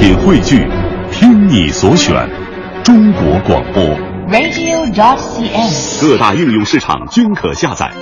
[0.00, 0.66] 品汇聚，
[1.12, 2.26] 听你所选，
[2.82, 3.84] 中国广播。
[4.30, 6.00] radio.cn。
[6.00, 7.92] 各大应用市场均可下载。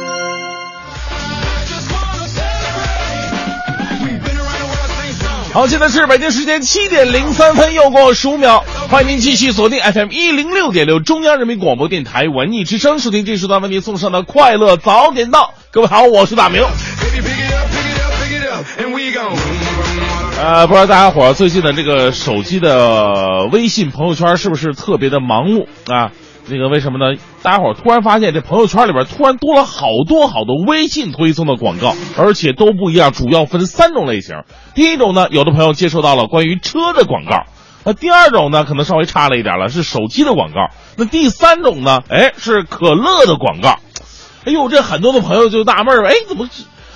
[5.52, 15.52] 好，现在是北京时间七点零三分，又过十五秒，欢迎您继续锁定 FM 一零六点六中央人民广播电台文艺之声，收听这时段为您送上的快乐早点到。
[15.72, 16.62] 各位好，我是大明。
[20.40, 26.12] 呃，不知道大家伙最近的这个手机的微信朋友圈是不是特别的忙碌啊？
[26.46, 27.20] 那个为什么呢？
[27.42, 34.44] 大家伙突然发现这朋友圈里边突然多了好多好多微信推送的广告，而且都不一样，主要分三种类型。
[34.76, 37.42] 第一种呢，有的朋友接收到了关于车的广告。
[37.82, 40.68] 那第二种呢，可能稍微差了一点了，是手机的广告。
[40.96, 43.80] 那第三种呢，哎，是可乐的广告。
[44.44, 46.48] 哎呦，这很多的朋友就纳闷了，哎，怎么？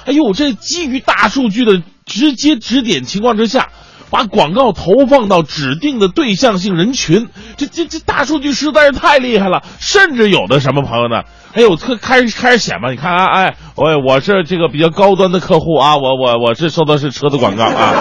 [0.07, 3.71] 哎呦，这基于大数据的直接指点情况之下，
[4.11, 9.63] 把广告投放到指定的对象性人群，这这这大数据实在是太厉害了。
[9.80, 11.23] 甚至有的什么朋友呢？
[11.55, 17.95] 哎呦，特开始开始显摆，你看啊，哎，我我是这个比较高端的客户啊，我我我是收的是车的广告啊。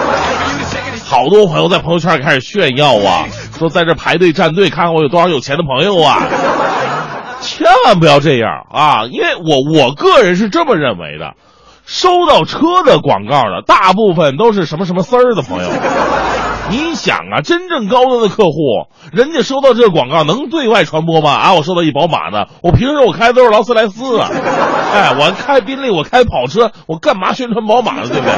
[1.08, 3.26] 好多朋友在朋友圈开始炫耀啊，
[3.58, 6.22] 说在这排队站队，看看我有多少有钱的朋友啊。
[7.40, 9.04] 千万不要这样啊！
[9.10, 11.34] 因为我我个人是这么认为的，
[11.92, 15.68] 收到车的广告的大部分都是什么什么丝儿的朋友。
[16.70, 21.30] 你想啊，真正高端的客户，人家收到这个广告能对外传播吗？
[21.32, 24.30] 啊，我收到一宝马的，我平时我开的都是劳斯莱斯啊，
[24.94, 28.08] 哎，我开宾利，我开跑车，我干嘛宣传宝马呢？
[28.08, 28.32] 对不对？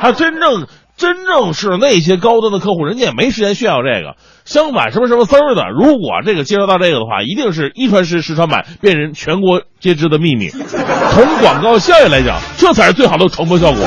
[0.00, 0.66] 他真正
[1.02, 4.14] 真正是那些高端的客户，人家也没时间炫耀这个。
[4.44, 10.48] 相反，什么什么丝儿的，如果这个接触到这个的话，一定是一传十，十传百，变人全国皆知的秘密。
[11.10, 13.80] 从广告效益来讲，这才是最好的传播效果。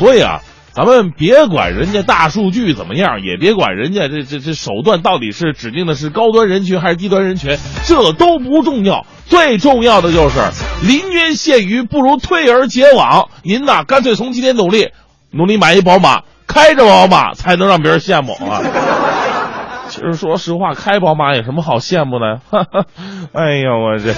[0.00, 0.40] 所以啊，
[0.72, 9.06] 咱们别管人家大数据怎么样，也别管人家这这这手段到底是指定的是高端人群还是低端人群，这都不重要。
[9.26, 10.40] 最重要的就是
[10.84, 13.28] 临渊羡鱼，不如退而结网。
[13.44, 14.88] 您呐，干脆从今天努力，
[15.32, 18.60] 努力买一宝马，开着宝马才能让别人羡慕啊。
[19.88, 22.40] 其实说实话，开宝马有什么好羡慕的？
[22.50, 22.86] 哈哈，
[23.32, 24.14] 哎呀，我这。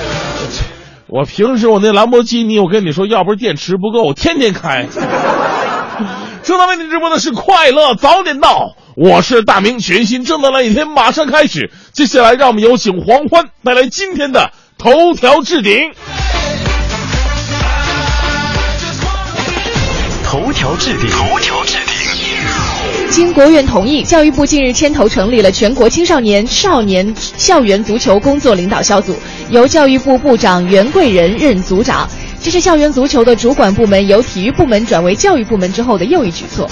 [1.08, 4.86] 我平时我那兰博基尼，我跟你说，要不是电池不够，我天天开。
[6.42, 11.70] 正在为您直播的是快乐早点到，我是大明，全新正能量一天马上开始。
[11.92, 15.92] 接下来，让我们有请黄欢带来今天的头条置顶。
[20.32, 21.94] 头条置顶，头条置顶。
[23.10, 29.14] 经国务院同意，教育部近日牵头成立了全国青少年少年校园足球工作领导小组，
[29.50, 32.08] 由教育部部长袁贵仁任组长。
[32.42, 36.66] 这是校园足球的主管部门由体育部门转为教育部门之后的又一举措。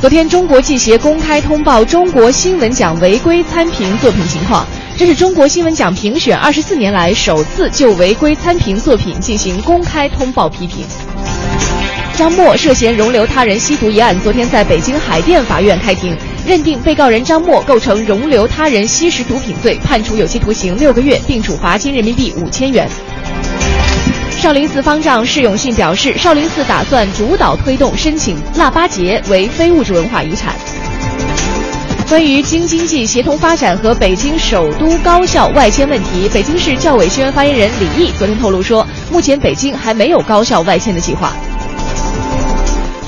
[0.00, 10.84] 昨天，中国记协公开通报中国新闻奖违规参评作品情况，这是中国新闻奖评选二十四年来首次就违规参评作品进行公开通报批评。
[12.18, 22.88] 张默涉嫌容留他人吸毒一案，昨天在北京海淀法院开庭，认定被告人张默构成容留他人吸食毒品罪，判处有期徒刑六个月，并处罚金人民币五千元。
[24.36, 30.52] 少林寺方丈释永信表示，少林寺打算主导推动申请腊八节为非物质文化遗产。
[32.08, 41.32] 关于京津冀协同发展和北京首都高校外迁问题，北京市教委新闻发言人李毅昨天透露说，目前北京还没有高校外迁的计划。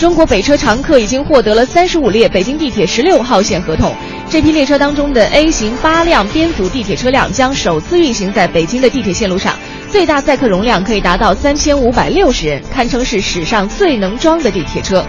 [0.00, 3.94] 中国北车常客已经获得了三十五列北京地铁十六号线合同，
[4.30, 9.54] 这批列车当中的 A 型八辆编组地铁车辆将首次运行在北京的地铁线路上，
[9.90, 15.04] 最大载客容量可以达到三千五百六十人，堪称是史上最能装的地铁车。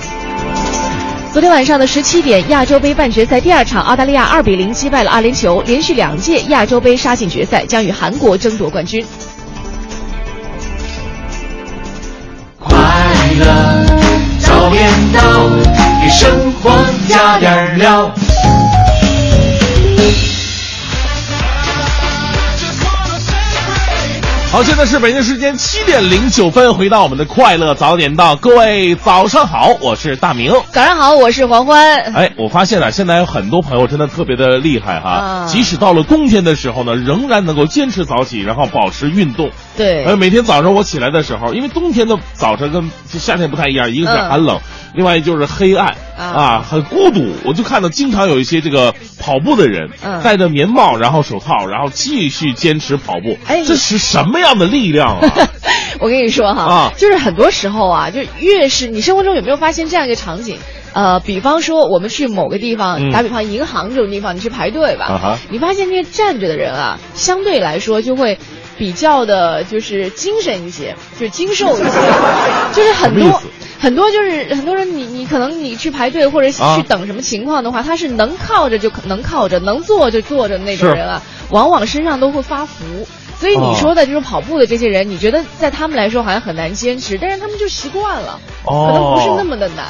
[1.31, 9.05] 昨天晚上的十七点，亚洲杯半决赛第二场，澳大利亚二比零击败了阿联酋，连续两届亚洲杯杀进决赛，将与韩国争夺冠军。
[12.59, 12.77] 快
[13.39, 14.00] 乐
[14.51, 15.21] 早点到，
[16.01, 16.69] 给生活
[17.07, 18.11] 加点料。
[24.51, 30.53] 好，现在是北京时间七点零九分，回到我们的快乐早点到，各位早上好，我是大明。
[30.73, 32.01] 早上好，我是黄欢。
[32.13, 39.49] 哎，我发现啊，现在有很多朋友真的特别的厉害哈，啊即使到了冬天的时候呢，仍然能够坚持早起，然后保持运动。
[39.77, 44.59] 对呃，每天早上我起来的时候，因为冬天的早晨跟夏天不太一样，一个是嗯寒冷，
[44.93, 47.25] 另外就是黑暗啊啊，很孤独。
[47.45, 53.37] 我就看到经常有一些这个跑步的人，嗯戴着棉帽，然后手套，然后继续坚持跑步。
[53.47, 55.49] 哎这是什么样的力量啊？
[55.99, 60.57] 我跟你说哈，啊就是很多时候啊，就越是你生活中有没有发现这样一个场景？
[60.93, 68.37] 呃，比方说我们去某个地方，嗯打比方银行这种地方，你去排队吧，啊你发现那些站着的人啊，相对来说就会
[68.77, 71.89] 比较的，就是精神一些，就是精瘦一些，
[72.73, 73.41] 就是很多
[73.79, 81.21] 很多就是很多人你，你可能你去排队或者啊去等什么情况的话，他是能靠着就能靠着，能坐就坐着那种人啊，
[81.51, 83.07] 往往身上都会发福。
[83.41, 89.85] 所以哦你说的就是跑步的这些人，你觉得在他们来说好像很难坚持，但是他们就习惯了，哦可能不是那么的难。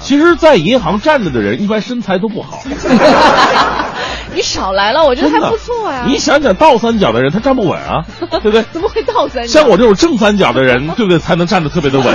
[0.00, 2.62] 其实，在银行站着的人一般身材都不好，
[4.34, 6.04] 你少来了，我觉得还不错呀。
[6.06, 8.64] 你想想，倒三角的人他站不稳啊， 对不对？
[8.72, 9.52] 怎么会倒三角？
[9.60, 11.18] 像我这种正三角的人， 对不对？
[11.18, 12.06] 才能站得特别的稳。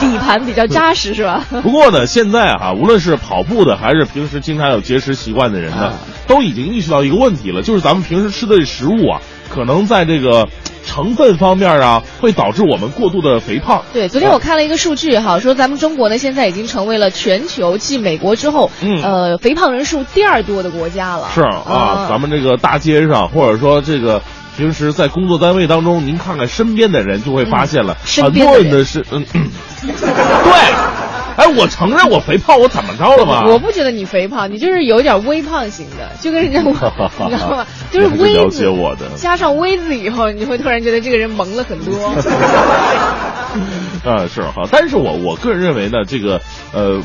[0.00, 1.44] 底盘比较扎实是吧？
[1.62, 5.92] 不过呢，现在哈、无论是跑步的，还是平时经常有节食习惯的人呢，啊
[6.26, 9.20] 都已经意识到一个问题了，就是咱们平时吃的食物啊，
[9.52, 10.48] 可能在这个
[10.86, 13.82] 成分方面啊，会导致我们过度的肥胖。
[13.92, 21.28] 对，昨天我看了一个数据哈，说咱们中国呢现在已经成为了全球继美国之后，嗯呃，肥胖人数第二多的国家了。
[21.34, 24.22] 是啊，咱们这个大街上，或者说这个
[24.56, 29.22] 平时在工作单位当中，您看看身边的人，就会发现了，嗯很多人的是，嗯，
[29.82, 31.01] 对，
[31.36, 33.44] 哎，我承认我肥胖，我怎么着了吗？
[33.48, 36.72] 我不觉得你肥胖，你就是有点微胖型的，就跟人家我，
[37.28, 37.66] 你知道吗？
[37.90, 41.92] 就是微字解我的加上微字以后，你会突然觉得这个人萌了很多。
[44.04, 46.40] 啊，是哈，但是我我个人认为呢，这个
[46.72, 47.02] 呃，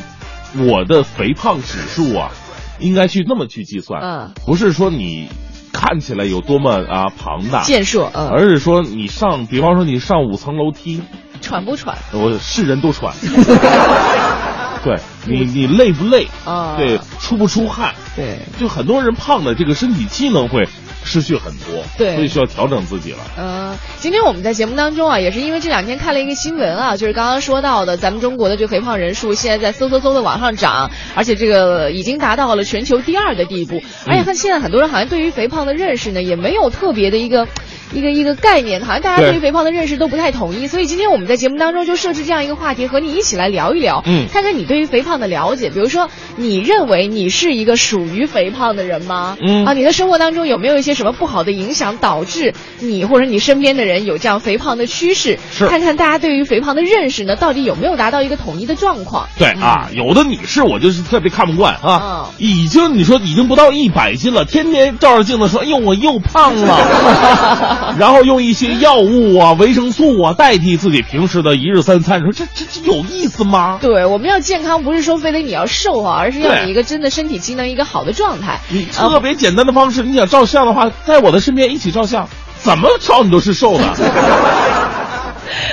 [0.56, 2.30] 我的肥胖指数啊，
[2.78, 5.28] 应该去那么去计算，嗯，不是说你
[5.72, 11.02] 看起来有多么啊庞大，健硕，嗯，而是说你上，比方说你上五层楼梯，
[11.40, 11.96] 喘不喘？
[12.12, 13.14] 我是人都喘，
[14.84, 14.96] 对
[15.26, 16.26] 你你累不累？
[16.44, 17.94] 啊对，出不出汗？
[18.14, 20.66] 对，就很多人胖的这个身体机能会
[21.04, 23.18] 失去很多，对所以需要调整自己了。
[23.36, 33.82] 嗯，今天我们在节目当中啊，也是因为这两天看了一个新闻啊，就是刚刚说到的，咱们中国的这个肥胖人数现在在嗖嗖嗖的往上涨，而且这个已经达到了全球第二的地步。
[34.06, 37.48] 而且看现在很多人好像对于肥胖的认识呢，也没有特别的一个。
[37.92, 45.70] 一个一个概念，好像大家对对于肥胖的认识都不太统一，所以今天我们在节目当中就设置这样一个话题，和你一起来聊一聊，嗯看看你对于肥胖的了解。
[45.70, 49.36] 比如说，你认为你是一个属于肥胖的人吗？
[49.40, 55.38] 嗯啊，你的生活当中有没有一些什么不好的影响，导致你或者你身边的人有这样肥胖的趋势？
[55.52, 59.28] 是看看大家对于肥胖的认识呢，到底有没有达到一个统一的状况？
[59.38, 73.78] 对啊，有的女士我就是特别看不惯啊，嗯已经你说已经不到一百斤了，天天照着镜子说，哎呦我又胖了， 然后用一些药物啊、维生素啊代替自己平时的一日三餐，说这这这有意思吗？
[73.80, 78.60] 对，我们要健康，不是说非得你要瘦啊，而是要你一个真的身体机能一个好的状态。
[78.68, 82.28] 你特别简单的方式，你想照相的话，在我的身边一起照相，
[82.58, 83.84] 怎么照你都是瘦的。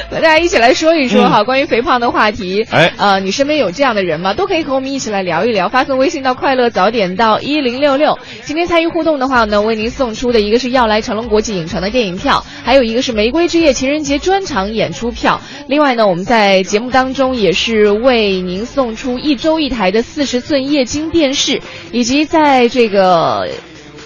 [0.10, 2.66] 和大家一起来说一说哈，关于肥胖的话题。
[2.70, 4.34] 嗯哎呃，你身边有这样的人吗？
[4.34, 5.70] 都可以和我们一起来聊一聊。
[5.70, 8.18] 发送微信到快乐早点到一零六六。
[8.44, 15.42] 今天参与互动的话呢，为您送出的一个是要来成龙国际影城的电影票，还有一个是玫瑰之夜情人节专场演出票。
[15.68, 21.62] 另外呢，我们在节目当中也是为您送出一周一台的四十寸液晶电视，
[21.92, 23.48] 以及在这个。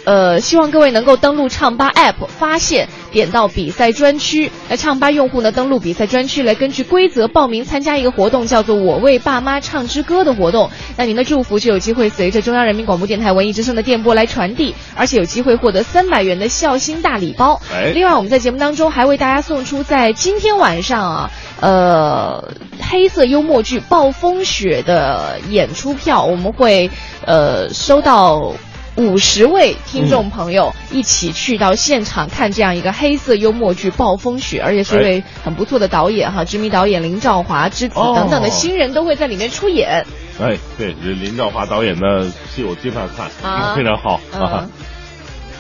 [0.06, 4.50] 呃，希望各位能够登录唱吧 App，发现点到比赛专区。
[4.70, 10.70] 那唱吧用户呢，登录比赛专区来根据规则报名参加一个活动，叫做“我为爸妈唱支歌”的活动。
[10.98, 17.62] 那您的祝福就有机会随着中央人民广播电台文艺之声的电波来传递，而且有机会获得三百元的孝心大礼包。
[17.74, 21.32] 哎另外我们在节目当中还为大家送出在今天晚上啊，
[21.62, 22.54] 呃，
[22.90, 26.90] 黑色幽默剧《暴风雪》的演出票，我们会
[27.26, 28.54] 呃收到。
[28.96, 38.14] 五十位听众朋友一起去到现场看这样一个黑色幽默剧《暴风雪》，而且是一位很不错的导演哈，知名导演林兆华之子哦。
[38.16, 40.06] 等等的新人都会在里面出演。
[40.42, 43.74] 哎，对，这林兆华导演的戏我经常看，啊。
[43.76, 44.42] 非常好嗯。
[44.42, 44.70] 啊。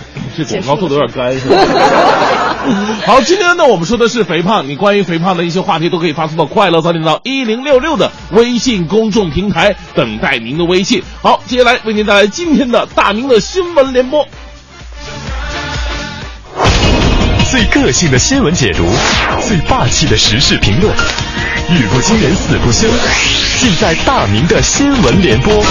[0.38, 1.58] 这广告做的有点干，是吧？
[3.06, 11.04] 好，今天呢，我们说的是肥胖，你关于肥胖的一些话题都可以发送到快乐早点到一零六六的微信公众平台，等待您的微信。
[11.22, 14.28] 好，接下来为您带来今天的大明的新闻联播。
[17.50, 18.86] 最个性的新闻解读，
[19.48, 20.94] 最霸气的时事评论，
[21.70, 22.88] 语不惊人死不休，
[23.60, 25.64] 尽在大明的新闻联播。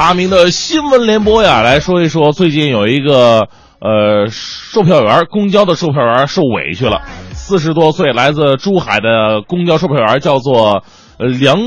[0.00, 3.48] 大明的新闻联播呀，来说一说最近有一个
[3.82, 7.02] 呃，售票员，公交的售票员受委屈了。
[7.34, 10.84] 四十多岁，来自珠海的公交售票员叫做
[11.18, 11.58] 呃梁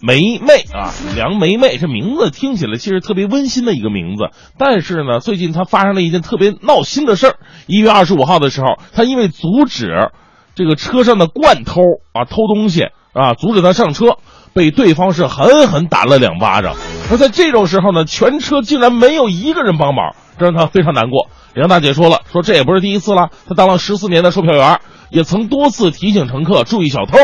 [0.00, 4.30] 梅妹啊，梁梅妹这名字听起来其实特别温馨的一个名字。
[4.58, 7.36] 但是呢，最近她发生了一件特别闹心的事儿。
[7.68, 10.10] 一月二十五号的时候，她因为阻止
[10.56, 14.16] 这个车上的惯偷啊偷东西啊，阻止他上车，
[14.52, 16.74] 被对方是狠狠打了两巴掌。
[17.10, 21.28] 而在这种时候呢，全车竟然没有一个人帮忙，这让他非常难过。
[21.54, 24.80] 梁大姐说了，说这也不是第一次了，她当了十四年的售票员，
[25.10, 27.18] 也曾多次提醒乘客注意小偷。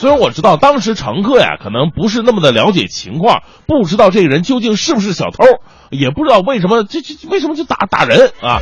[0.00, 5.44] 虽然我知道当时乘客呀可能不是那么的了解情况，不知道这个人究竟是不是小偷，
[5.90, 8.58] 也不知道为什么这这为什么就打打人啊。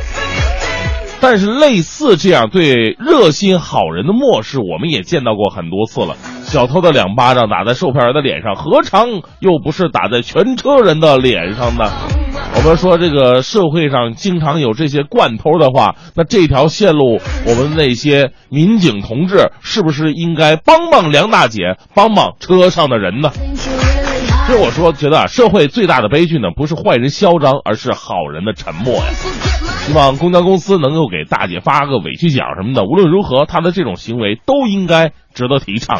[1.21, 6.17] 但是类似这样对热心好人的漠视，我们也见到过很多次了。
[6.43, 9.07] 小偷的两巴掌打在售票员的脸上，何尝
[9.39, 11.89] 又不是打在全车人的脸上呢？
[12.57, 23.31] 我们说这个社会上经常有这些惯偷的话，那这条线路，我们那些民警同志是不是应该帮帮梁大姐，帮帮车上的人呢？
[24.47, 29.70] 所以我说，觉得啊，社会最大的悲剧呢，不是坏人嚣张，而是好人的沉默呀。
[29.87, 32.85] 希望公交公司能够给大姐发个委屈奖什么的。
[32.85, 35.99] 无论如何，她的这种行为都应该值得提倡。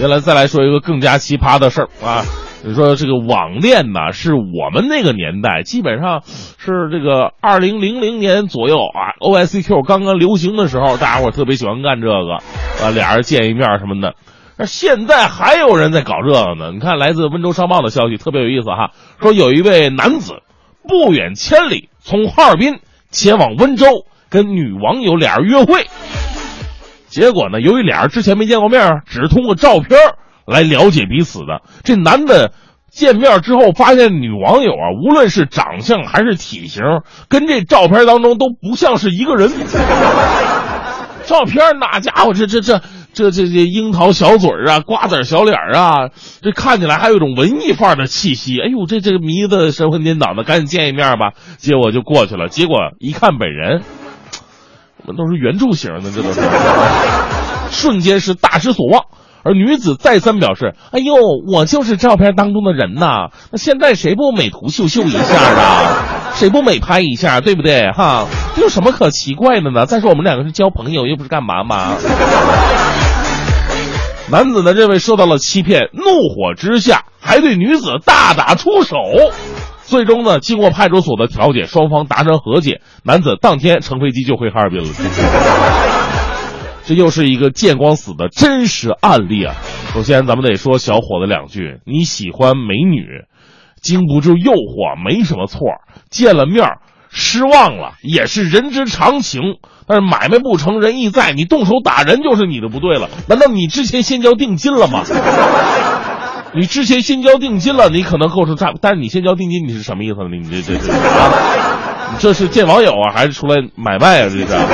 [0.00, 2.22] 原来再来说一个更加奇葩的事儿啊！
[2.64, 12.34] 你说这个网恋呢，是我们那个年代，基本上是这个二零零零年左右啊，O I C Q 刚刚流行的时候，大家伙特别喜欢干这个，
[12.84, 14.14] 啊，俩人见一面什么的。
[14.56, 16.72] 那现在还有人在搞这个呢？
[16.72, 18.90] 你看，来自温州商报的消息特别有意思哈，
[19.20, 20.42] 说有一位男子
[20.88, 22.80] 不远千里从哈尔滨
[23.10, 25.86] 前往温州跟女网友俩人约会，
[27.08, 29.98] 结果呢，由于俩人之前没见过面，只是通过照片
[30.46, 31.60] 来了解彼此的。
[31.84, 32.52] 这男的
[32.90, 36.82] 见面之后发现女网友啊，无论是长相还是体型，
[37.28, 39.52] 跟这照片当中都不像是一个人。
[41.24, 42.80] 照片那家伙，这这这
[43.18, 46.10] 这这这樱桃小嘴儿啊，瓜子小脸儿啊，
[46.40, 48.60] 这看起来还有一种文艺范儿的气息。
[48.60, 51.32] 哎呦，这这个迷的神魂颠倒的，赶紧见一面吧。
[51.56, 53.82] 结果就过去了，结果一看本人，
[55.04, 56.40] 我们都是圆柱形的，这都是，
[57.72, 59.02] 瞬间是大失所望。
[59.44, 61.14] 而女子再三表示：“哎呦，
[61.50, 63.30] 我就是照片当中的人呐！
[63.50, 66.32] 那现在谁不美图秀秀一下啊？
[66.34, 67.90] 谁不美拍一下，对不对？
[67.92, 69.86] 哈，这有什么可奇怪的呢？
[69.86, 71.94] 再说我们两个是交朋友，又不是干嘛嘛。”
[74.30, 78.96] 男子呢认为受到了欺骗，怒火之下还对女子大打出手。
[79.84, 84.88] 最终呢，经过派出所的调解，双方达成和解，男子当天乘飞机就回哈尔滨了。
[86.84, 89.54] 这又是一个见光死的真实案例啊！
[89.94, 93.06] 首先，咱们得说小伙子两句：你喜欢美女，
[93.82, 95.60] 经不住诱惑没什么错；
[96.10, 96.66] 见了面
[97.10, 99.40] 失望了也是人之常情。
[99.86, 103.08] 但是买卖不成仁义在，你动手打人就是你的不对了。
[103.26, 105.02] 难道你之前先交定金了吗？
[106.54, 110.28] 你之前先交定金了，你可能构成诈，但是你先交定金，你是什么意思呢？
[110.30, 111.32] 你这这这啊？
[112.12, 114.28] 你这是见网友啊，还是出来买卖啊？
[114.28, 114.64] 这是啊？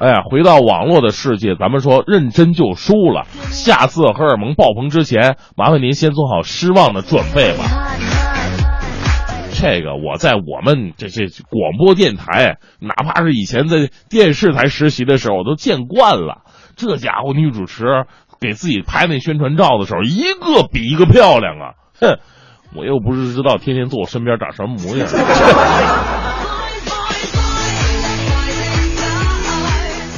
[0.00, 3.24] 哎呀，回到网络的世界，咱们说认真就输了。
[3.50, 7.64] 下次荷尔蒙爆棚之前，麻烦您先做好失望的准备吧。
[9.52, 16.42] 这个我在我们这这广播电台，哪怕是以前在电视台实习的时候，我都见惯了。
[16.74, 17.84] 这家伙女主持
[18.40, 21.74] 给自己拍那宣传照的时候，一个比一个漂亮啊！
[22.00, 22.18] 哼，
[22.74, 25.06] 我又不是知道天天坐我身边长什么模样。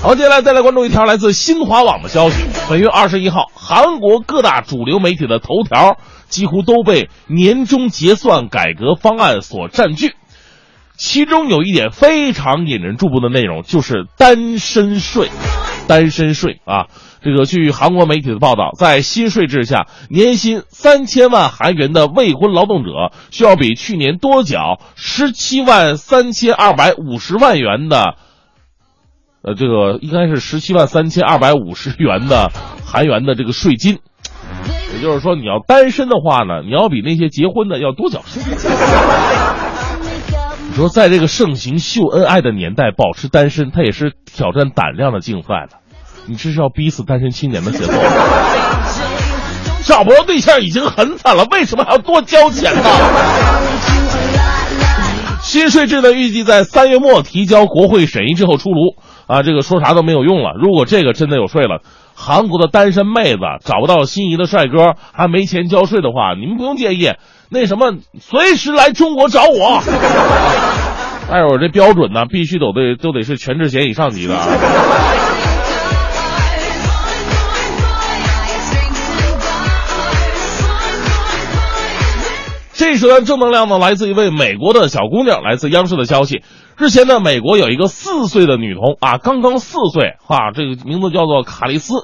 [0.05, 2.45] 好，接下来再来关注一条来自新华网的消息。
[2.69, 5.97] 本月二十一号，韩国各大主流媒体的头条
[6.29, 10.13] 几乎都被年终结算改革方案所占据，
[10.99, 15.31] 其中有一点非常引人注目的内容，就是单身税。
[15.89, 16.89] 单身税啊，
[17.23, 22.91] 这个据韩国媒体的报道，在新税制下，年薪三千万韩元的未婚劳动者
[23.31, 28.17] 需要比去年多缴十七万三千二百五十万元的。
[29.47, 32.51] 呃，这个应该是十七万三千二百五十元的
[32.83, 33.99] 韩元的这个税金，
[34.95, 38.43] 也就是说，你要单身的话呢，你要比那些结婚的要多缴税。
[40.71, 45.77] 你说，在这个盛行秀恩爱的年代，保持单身，它也是挑战胆量的竞赛的。
[46.27, 47.93] 你这是要逼死单身青年的节奏。
[49.85, 52.81] 找不着对象已经很惨了，为什么还要多交钱呢？
[55.43, 58.97] 新税制呢，预计在三月末提交国会审议之后出炉。
[59.27, 60.53] 啊，这个说啥都没有用了。
[60.61, 61.81] 如果这个真的有税了，
[62.15, 67.11] 韩国的单身妹子找不到心仪的帅哥，还没钱交税的话，你们不用介意，
[67.51, 69.83] 那什么，随时来中国找我。
[71.31, 74.47] 但是我这标准呢，必须都得都得是全智贤以上级的啊。
[82.77, 86.43] 这时段正能量呢，来自一位美国的小姑娘，来自央视的消息。
[86.77, 91.95] 日前呢，美国有一个四岁的女童啊，刚刚四岁啊，这个名字叫做卡丽丝。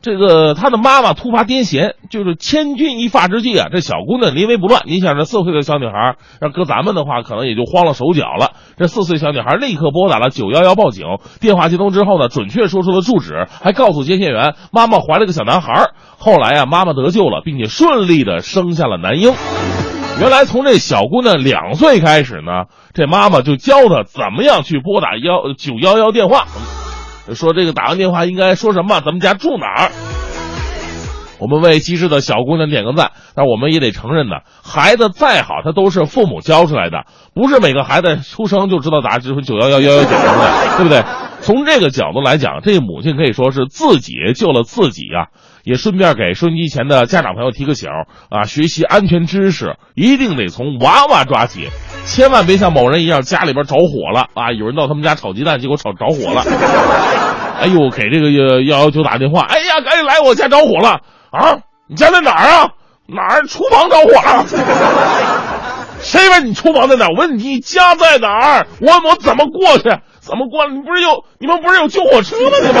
[0.00, 4.82] 这个她的妈妈突发癫痫，就是千钧一发之际啊，这小姑娘临危不乱。
[4.86, 8.52] 你想，这四岁的小女孩，要搁咱们的话，可能也就慌了手脚了。
[8.76, 11.04] 这四岁小女孩立刻拨打了九幺幺报警，
[11.40, 15.90] 电话接通之后呢，准确说出了住址，还告诉接线员妈妈怀了个小男孩。
[16.18, 19.32] 后来啊，妈妈得救了，并且顺利的生下了男婴。
[20.18, 26.46] 原来从这小姑娘两岁开始呢，这妈妈就教她怎么样去拨打幺九幺幺电话，
[27.34, 29.90] 说这个打完电话应该说什么，咱们家住哪儿。
[31.38, 37.04] 我们为机智的小姑娘点个赞，但我们也得承认呢，孩子再好，他都是父母教出来的，
[37.34, 41.04] 不是每个孩子出生就知道打就是九幺幺幺幺九的，对不对？
[41.42, 45.28] 从这个角度来讲，这母亲可以说是自己救了自己呀。
[45.66, 47.90] 也顺便给收音机前的家长朋友提个醒
[48.30, 51.68] 啊，学习安全知识一定得从娃娃抓起，
[52.06, 56.44] 千万别像某人一样家里边着火了啊，有人到他们家炒鸡蛋，结果炒着火了，
[57.58, 61.00] 哎呦，给这个幺幺九打电话，哎呀，赶紧来我家着火了
[61.32, 61.58] 啊！
[61.88, 62.70] 你家在哪儿啊？
[63.08, 63.46] 哪儿？
[63.46, 64.46] 厨房着火了？
[66.00, 67.08] 谁问你厨房在哪儿？
[67.10, 68.66] 我问你家在哪儿？
[68.80, 69.90] 我我怎么过去？
[70.20, 70.72] 怎么过来？
[70.72, 72.56] 你不是有你们不是有救火车吗？
[72.62, 72.74] 你们？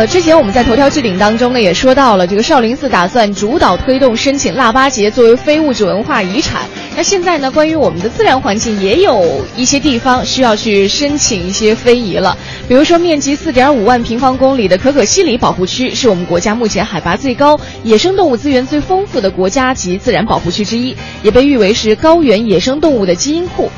[0.00, 6.62] 呃，之前我们在头条置顶当中呢，也说到了这个少林寺打算主导推动申请腊八节作为非物质文化遗产。
[6.96, 12.34] 那现在呢，关于我们的自然环境，也有一些地方需要去申请一些非遗了。
[12.66, 23.70] 比如说，面积四点五万平方公里的可可西里保护区，是我们国家目前海拔最高、野生动物资源最丰富的国家级自然保护区之一，也被誉为是高原野生动物的基因库。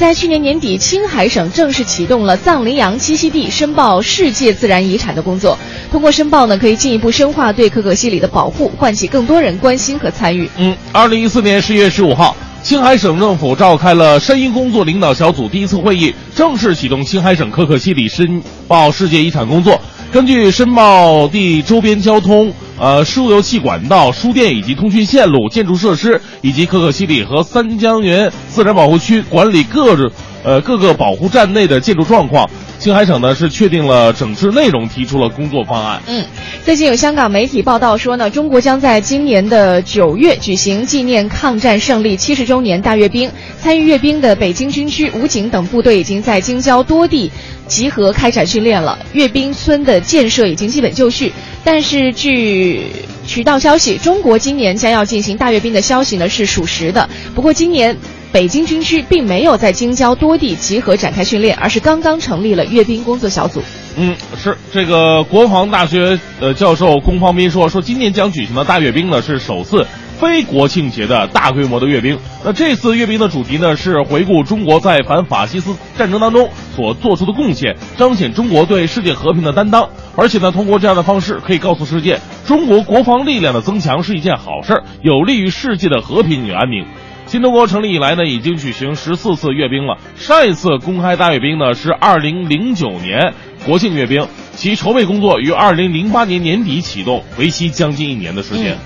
[0.00, 5.58] 在去年年底，青海省正式启动了藏羚羊栖息地申报世界自然遗产的工作。
[5.92, 10.48] 通过申报呢，可以进一步深化对可可西里的保护，唤起更多人关心和参与。
[10.56, 19.78] 嗯，二零一四年十一月十五号，青海省政府召开了山鹰工作领导小组第一次会议，正式启动青海省可可西里申报世界遗产工作。
[20.10, 29.94] 根据申报地周边交通、呃输油气管道、输电以及通讯线路、建筑设施，以及可可西里和三江源自然保护区管理各
[30.42, 32.48] 呃各个保护站内的建筑状况，
[32.80, 36.00] 青海省呢是确定了整治内容，提出了工作方案。
[36.06, 36.24] 嗯，
[36.64, 43.30] 最近有香港媒体报道说呢，中国将在今年的九月举行纪念抗战胜利七十周年大阅兵。
[43.60, 47.30] 参与阅兵的北京军区、武警等部队已经在京郊多地
[47.66, 48.98] 集合开展训练了。
[49.12, 51.30] 阅兵村的建设已经基本就绪，
[51.62, 52.86] 但是据
[53.26, 57.06] 渠道消息，中国今年将要进行大阅兵的消息呢是属实的。
[57.34, 57.94] 不过今年。
[58.32, 63.60] 北京军区并没有在京郊多地集合展开训练，而是刚刚成立了阅兵工作小组。
[63.96, 69.84] 嗯，是这个国防大学呃教授龚方斌说，说今年将举行的大阅兵呢是首次
[70.20, 72.16] 非国庆节的大规模的阅兵。
[72.44, 79.88] 那这次阅兵的主题呢是回顾中国在反法西斯战争当中所做出的贡献，彰显中国对世界和平的担当。
[80.14, 86.86] 而且呢，通过这样的方式可以告诉世界，中国国防力量的增强是一件好事儿，有利于世界的和平与安宁。
[87.30, 89.98] 新中国成立以来呢，已经举行十四次阅兵了。
[90.16, 98.76] 上一次公开大阅兵呢是二零零九年国庆阅兵，其筹备工作于二零零八年年底启动，为期将近一年的时间。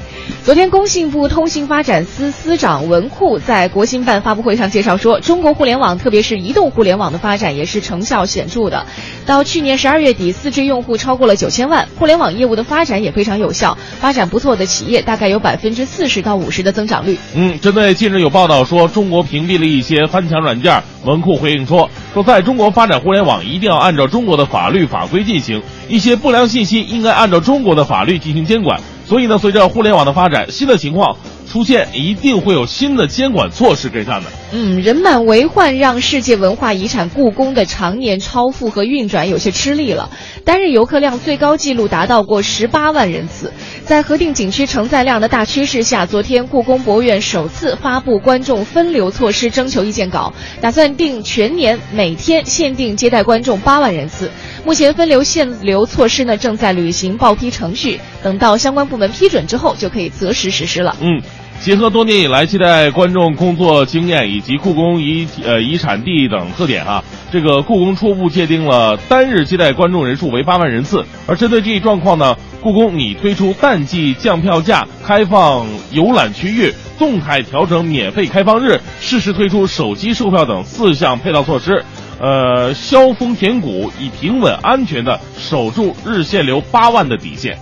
[0.44, 8.84] 昨天，工信部通信发展司司长文库在国新办发布会上介绍说，中国互联网，特别是移动互联网的发展也是成效显著的。
[9.24, 17.18] 到去年十二月底四 G 用户超过了九千万，互联网业务的发展也非常有效，发展不错的企业大概有百分之四十到五十的增长率。
[17.34, 28.78] 嗯，针对近日有报道说中国屏蔽了一些翻墙软件，文库回应说，说在中国发展互联网一定要按照中国的法律法规进行，一些不良信息应该按照中国的法律进行监管。
[29.06, 31.16] 所以呢，随着互联网的发展，新的情况
[31.54, 34.24] 出现，一定会有新的监管措施给他们。
[34.50, 40.10] 嗯，人满为患，让世界文化遗产故宫的常年超负荷运转有些吃力了。
[40.44, 43.52] 单日游客量最高纪录达到过十八万人次。
[43.84, 54.28] 在核定景区承载量的大趋势下，昨天故宫博物院首次发布观众分流措施征求意见稿，打算定全年每天限定接待观众八万人次。
[54.64, 60.96] 目前分流限流措施呢正在履行报批程序，等到相关部门批准之后，就可以择时实施了。
[61.00, 61.22] 嗯。
[61.64, 71.06] 结合多年以来接待观众工作经验以及故宫遗呃遗产地等特点啊，这个故宫初步界定了单日接待观众人数为八万人次。
[71.26, 81.82] 而针对这一状况呢，故宫拟推出淡季降票价、开放游览区域、动态调整免费开放日、适时推出手机售票等四项配套措施，
[82.20, 87.56] 呃，削峰填谷，以平稳安全的守住日限流八万的底线。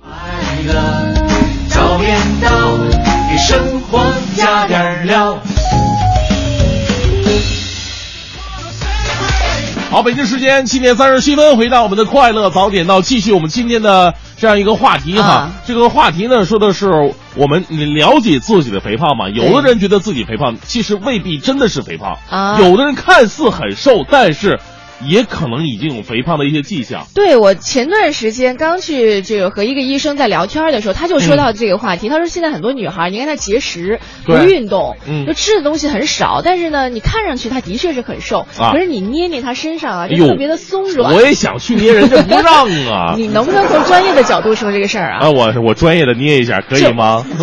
[0.00, 1.23] 快
[2.04, 2.50] 点到，
[3.30, 3.98] 给生活
[4.36, 5.38] 加点料。
[9.90, 15.50] 好，北京时间七点三十七分，回到我们的快乐早点到，继续我们今天的这样一个话题哈。
[15.64, 16.90] 这个话题呢，说的是
[17.36, 19.30] 我们了解自己的肥胖嘛。
[19.30, 22.60] 有的人觉得自己肥胖，其实未必真的是肥胖啊。
[22.60, 24.60] 有的人看似很瘦，但是。
[25.02, 27.06] 也可能已经有肥胖的一些迹象。
[27.14, 32.08] 对我前段时间刚去这个和一个医生在聊天的时候，他就说到这个话题。
[32.08, 41.14] 他说现在很多女孩，你看她节食不运动，就吃的东西很少，但是呢，你看上去她的确是很瘦，可是你捏捏她身上啊，就特别的松软。
[41.14, 43.14] 我也想去捏人家不让啊。
[43.16, 45.26] 你能不能从专业的角度说这个事儿啊？
[45.26, 47.24] 啊，我我专业的捏一下可以吗？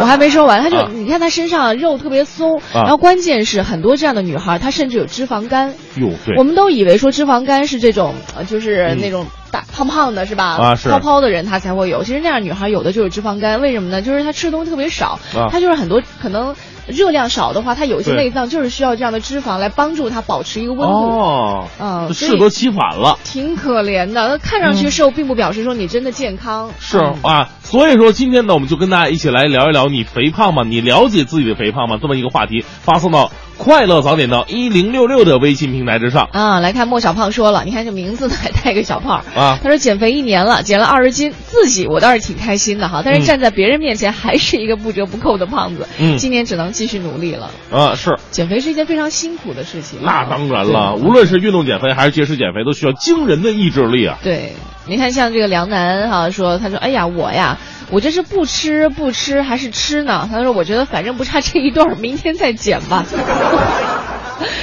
[0.00, 5.74] 我还没说完，他就你看她身上肉特别松，然后关键是很多这样的女孩，她甚至有脂肪肝。
[5.96, 6.67] 哟，对，我们都。
[6.70, 10.56] 以为说脂肪肝是这种，呃，就是那种大胖胖的，是吧？
[10.56, 12.02] 啊，是泡泡的人他才会有。
[12.04, 14.02] 其实那样女孩有的就是脂肪肝，为什么呢？
[14.02, 15.18] 就是她吃的东西特别少，
[15.50, 16.54] 她就是很多可能
[16.86, 20.86] 热量少的话，她有些内脏就是需要这样的脂肪来帮助她保持一个温度。
[20.86, 23.18] 哦，嗯，适得其反了。
[23.24, 26.70] 挺可怜的，那看上去瘦并不表示说你真的健康。
[26.78, 30.62] 是啊，所以说今天呢，我们就跟大家一起来聊一聊你肥胖吗？
[30.64, 31.98] 你了解自己的肥胖吗？
[32.00, 39.58] 这么一个话题，发送到快乐早点到一零六六的微信平台之上啊，来看莫小胖说了，你看这名字呢还带个小胖啊。
[39.60, 45.88] 他说减肥一年了，减了二十斤，自己我倒是挺开心的哈，但是站在别人面前还是一个不折不扣的胖子。
[45.98, 47.50] 嗯，今年只能继续努力了。
[47.72, 49.98] 啊，是减肥是一件非常辛苦的事情。
[50.02, 54.18] 那当然了，无论是运动减肥还是节食减肥，都需要惊人的意志力啊。
[54.22, 54.52] 对，
[54.86, 57.58] 你看像这个梁楠哈说，他说哎呀我呀。
[57.90, 60.28] 我这是不吃不吃还是吃呢？
[60.30, 63.04] 他说：“我觉得反正不差这一段，明天再减吧。”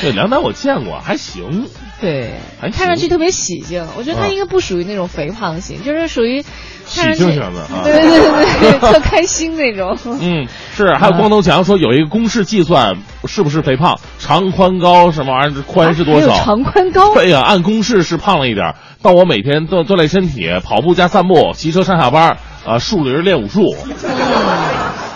[0.01, 1.67] 对，两百我见过，还行。
[1.99, 2.35] 对，
[2.73, 3.85] 看上去特别喜庆。
[3.97, 6.41] 我觉得他应该不属于那种肥胖型，就是属于
[6.85, 7.81] 喜庆型的啊。
[7.83, 9.97] 对对对对，特开心那种。
[10.21, 10.93] 嗯，是。
[10.95, 16.37] 还有光头强说有一个公式计算是不是肥胖，长宽高什么玩意儿，宽是多少？
[16.37, 17.13] 长宽高。
[17.13, 18.75] 对呀，按公式是胖了一点。
[19.01, 22.37] 到我每天锻锻炼身体，跑步加散步，骑车上下班。
[22.65, 23.75] 啊，树林练武术，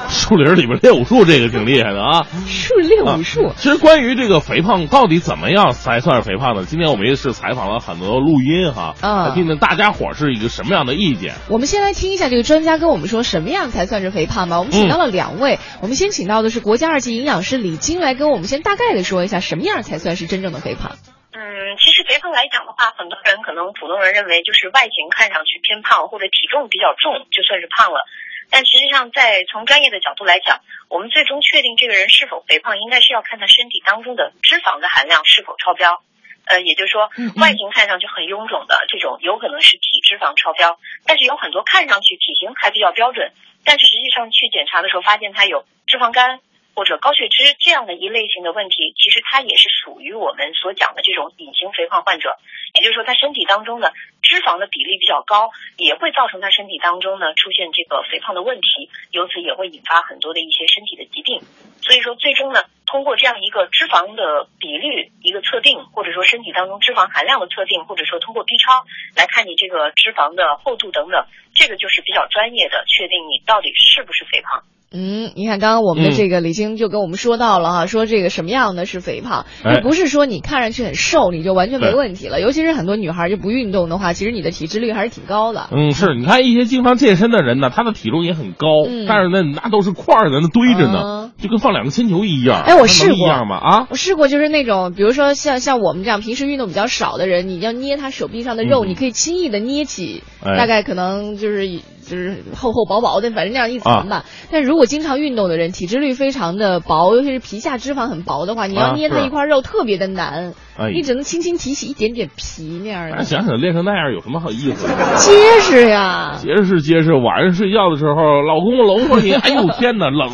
[0.08, 2.28] 树林里面练武术，这个挺厉害的啊。
[2.48, 6.66] 树练武术，其实关于这个肥胖到底怎么样才算是肥胖呢？
[6.66, 11.34] 今天我们也是采访了很多录音哈，啊听听大家伙是一个什么样的意见。
[11.50, 14.60] 我们先来听一下这个专家跟我们说什么样才算是肥胖吧。
[14.60, 20.92] 我们请到了两位，我们先请到的是国家二级营养师李晶来跟我们先大概的说一下什么样才算是真正的肥胖。
[21.40, 28.04] 嗯，其实肥胖来讲的话，很多人可能普通人认为就是外形看上去偏胖或者体重比较重就算是胖了，
[28.52, 36.04] 但实际上在从专业的角度来讲，我们最终确定这个人是否肥胖，应该是要看他身体当中的脂肪的含量是否超标。
[36.44, 43.32] 呃，也就是说，外形看上去很臃肿的这种，有可能是体脂肪超标，但是有很多看上去体型还比较标准，
[43.64, 46.42] 但是实际上去检查的时候发现他有脂肪肝。
[46.80, 52.40] 或者高血脂这样的一类型的问题，其实它也是属于我们所讲的这种隐形肥胖患者。
[52.72, 53.92] 也就是说，他身体当中的
[54.24, 61.42] 脂肪的比例比较高，也会造成他身体当中呢出现这个肥胖的问题，由此也会引发很多的一些身体的疾病。
[61.84, 68.86] 所以说，最终呢，通过这样一个脂肪的比率一个测定，或者说身体当中脂肪含量的测定，或者说通过 B 超
[69.18, 74.64] 来看你这个脂肪的厚度等等，这个就是比较专业的确定你到底是不是肥胖。
[74.92, 82.42] 嗯，你看刚刚我们的这个李晶就跟我们说到了哈，说这个什么样的是肥胖，也不是说你看上去很瘦你就完全没问题了。
[82.42, 85.70] 尤其是很多女孩就不运动的话，其实你的体脂率还是挺高的。
[85.72, 88.68] 嗯，是你看一些经常健身的人呢，他的体重也很高，
[89.08, 92.64] 但是呢那都是块儿在那堆着呢，就跟放两个铅球一样。
[92.64, 93.58] 哎，我试过一样吗？
[93.58, 101.68] 啊，我试过，就是那种比如说像像我们这样平时运动比较少的人，你要捏他手臂上的肉，你可以轻易的捏起，大概可能就是
[102.10, 104.26] 就是厚厚薄薄的，反正那样一层吧。
[104.52, 110.54] 但如果经常运动的人，体脂率非常的薄，尤其是皮下脂肪很薄的话，你要捏它一块肉特别的难，
[110.94, 113.24] 你只能轻轻提起一点点皮那样的。
[113.24, 114.88] 想想练成那样有什么好意思？
[115.18, 117.14] 结实呀，结实结实。
[117.14, 120.30] 晚上睡觉的时候，老公搂着你， 哎呦天哪，冷，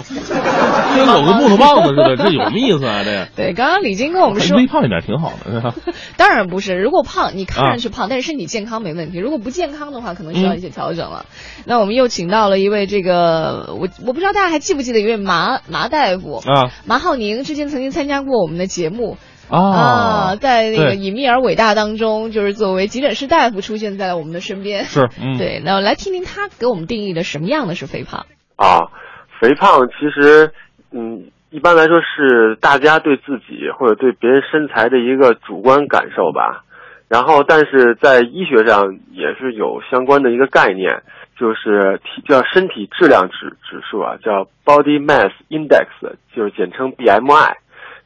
[0.95, 3.03] 跟搂个木头棒子似的，这有什么意思啊？
[3.03, 5.73] 这对，刚刚李晶跟我们说，微胖一点挺好的。
[6.15, 11.25] 当然不是，如果胖，你看上去胖，但是身体健康没问题；如果不健康的话，可能需要一些调整了。
[11.65, 19.17] 那我们又请到了一位这个，我我不知道大家还记不记得一位麻麻大夫啊，麻浩宁之前曾经参加过我们的节目
[19.49, 24.85] 啊，在那个《隐秘而伟大》当中，就是作为急诊室大夫出现在了我们的身边。
[24.85, 28.25] 是， 对，那来听听他给我们定义的什么样的是肥胖
[28.55, 28.87] 啊？
[29.41, 30.51] 肥胖其实，
[30.91, 36.63] 嗯，一般来说是大家对自己或者对别人身材的一个主观感受吧。
[37.07, 41.03] 然后，但是在医学上也是有相关的一个概念。
[41.37, 45.87] 就是体叫身体质量指指数啊，叫 Body Mass Index，
[46.33, 47.55] 就是简称 BMI。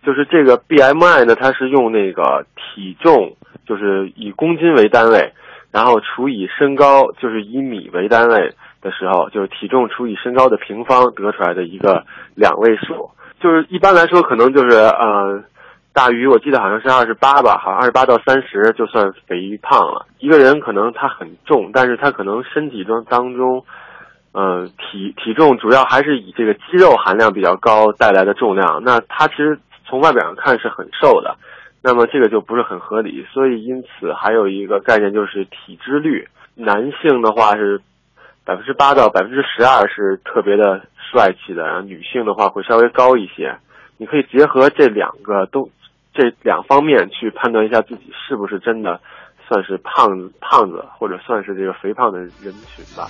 [0.03, 3.35] 就是这个 BMI 呢，它是用那个体重，
[3.67, 5.33] 就是以公斤为单位，
[5.71, 13.11] 然后除以身高，就是以米为单位的时候，就是体重除以身高的平方得出来的一个两位数。
[13.39, 15.43] 就是一般来说，可能就是呃。
[15.99, 20.05] 大于我记得好像是二十八吧，好像二十八到三十就算肥胖了。
[20.19, 23.65] 一个人可能他很重，但是他可能身体中当中，
[24.31, 28.81] 嗯，体体重主要还是以这个肌肉含量比较高带来的重量。
[28.85, 29.59] 那他其实
[29.89, 31.35] 从外表上看是很瘦的，
[31.83, 33.25] 那么这个就不是很合理。
[33.33, 36.29] 所以因此还有一个概念就是体脂率。
[36.55, 37.81] 男性的话是
[38.45, 43.57] 百分之八到百分之十二是特别的帅气的，然后女性的话会稍微高一些。
[43.97, 45.69] 你可以结合这两个都。
[46.19, 48.99] 这两方面去判断一下自己是不是真的
[49.47, 53.07] 算是胖子胖子，或者算是这个肥胖的人群吧。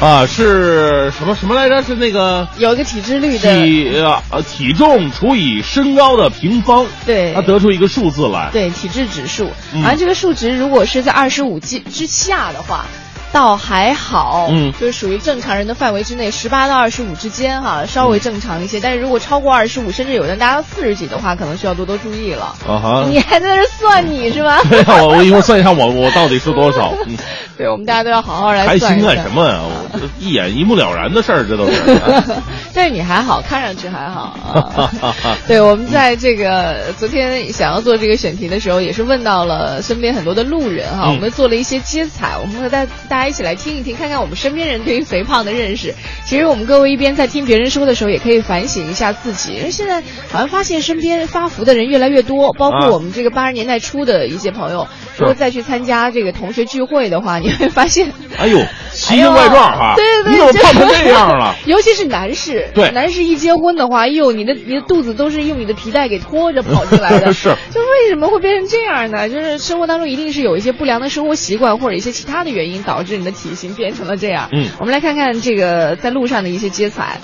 [0.00, 1.82] 啊，是什么什么来着？
[1.82, 3.94] 是那个有一个体脂率的体
[4.32, 8.48] 呃体重除以身高的平方，对，它得出一个数字来。
[8.50, 9.50] 对，体质指数。
[9.84, 12.86] 而这个数值如果是在二十五之之下的话。
[13.32, 18.80] 倒还好，嗯就是属于正常人的范围之内，十八到二十五之间哈，稍微正常一些。
[18.80, 22.54] 但是如果超过二十五，甚至有人达到四十几的话，可能需要多多注意了。
[22.66, 24.58] 啊哈，你还在那算你是吗？
[24.68, 27.16] 对呀，我我一会儿算一下我我到底是多少，嗯，
[27.60, 29.14] 对，我们大家都要好好来还算一算。
[29.14, 29.60] 心干什么呀？
[29.92, 31.78] 我这一眼一目了然的事儿，这都是。
[32.72, 34.34] 但是你还好，看上去还好。
[34.50, 45.94] 啊对，我们在这个昨天想要做这个选题的时候，也是问到了身边很多的路人哈，嗯我们做了一些接彩，我们和大大家一起来听一听，看看我们身边人对于肥胖的认识。
[46.24, 58.12] 其实我们各位一边在听别人说的时候，也可以反省一下自己，因为现在好像发现身边发福的人越来越多，包啊括我们这个八十年代初的一些朋友，如果再去参加这个同学聚会的话，你会 发现。
[58.38, 58.58] 哎呦，
[58.92, 59.94] 奇形怪状哈！
[59.96, 61.54] 对对对，你怎么就胖成这样了？
[61.66, 67.32] 尤其是男士，对男士一结婚的话，哎呦，你的你的肚子都是用你的皮带给拖着跑进来的。
[67.34, 69.28] 是就为什么会变成这样呢？
[69.28, 74.48] 就是生活当中一定是有一些不良的生活习惯或者一些其他的原因导致你的体型变成了这样。
[74.52, 77.20] 嗯我们来看看这个在路上的一些接彩。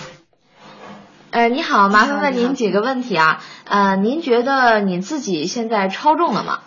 [1.30, 3.42] 呃，你好，麻烦问您几个问题啊。
[3.64, 6.58] 呃，您觉得你自己现在超重了吗？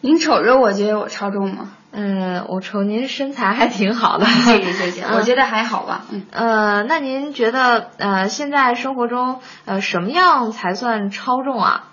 [0.00, 1.72] 您瞅着我觉得我超重吗？
[2.00, 6.04] 嗯，我瞅您身材还挺好的，谢谢谢谢， 嗯我觉得还好吧。
[6.10, 11.88] 嗯，呃，那您觉得呃，现在生活中呃什么样才算超重啊？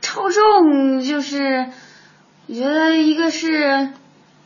[0.00, 1.68] 超重就是，
[2.46, 3.90] 我觉得一个是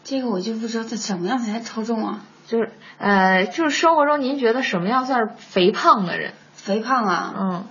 [0.02, 2.20] 这个我就不知道这怎么样才超重啊？
[2.48, 6.32] 就是呃，就是生活中您觉得什么样算是肥胖的人？
[6.54, 7.64] 肥胖啊，嗯，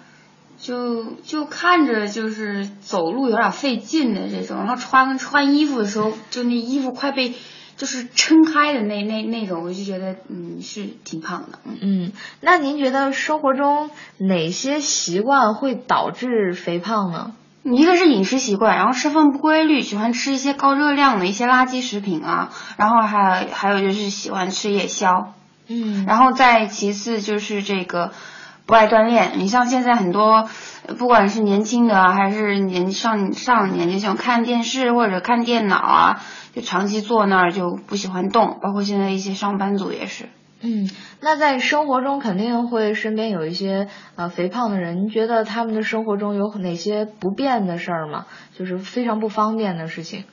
[0.59, 7.33] 就就看着就是走路有点费劲的这种，然后穿穿衣服的时候，就那衣服快被
[7.77, 11.59] 就是撑开的那那那种，我就觉得嗯是挺胖的。
[11.63, 17.31] 嗯，嗯，那您觉得生活中哪些习惯会导致肥胖呢？
[17.63, 25.33] 一个是饮食习惯，然后吃饭不规律，喜欢吃一些高热量的一些垃圾食品啊，然后还还有就是喜欢吃夜宵，
[25.67, 28.11] 嗯然后再其次就是这个
[28.69, 29.39] 不爱锻炼。
[29.39, 30.47] 你像现在很多，
[30.85, 36.21] 呃不管是年轻的啊还是年上上年，纪，像看电视或者看电脑啊，
[36.53, 38.59] 就长期坐那儿就不喜欢动。
[38.61, 40.29] 包括现在一些上班族也是。
[40.61, 40.87] 嗯，
[41.19, 48.27] 那在生活中肯定会身边有一些呃肥胖的人，您觉得他们的生活中有哪些不便的事儿吗？
[48.55, 50.25] 就是非常不方便的事情。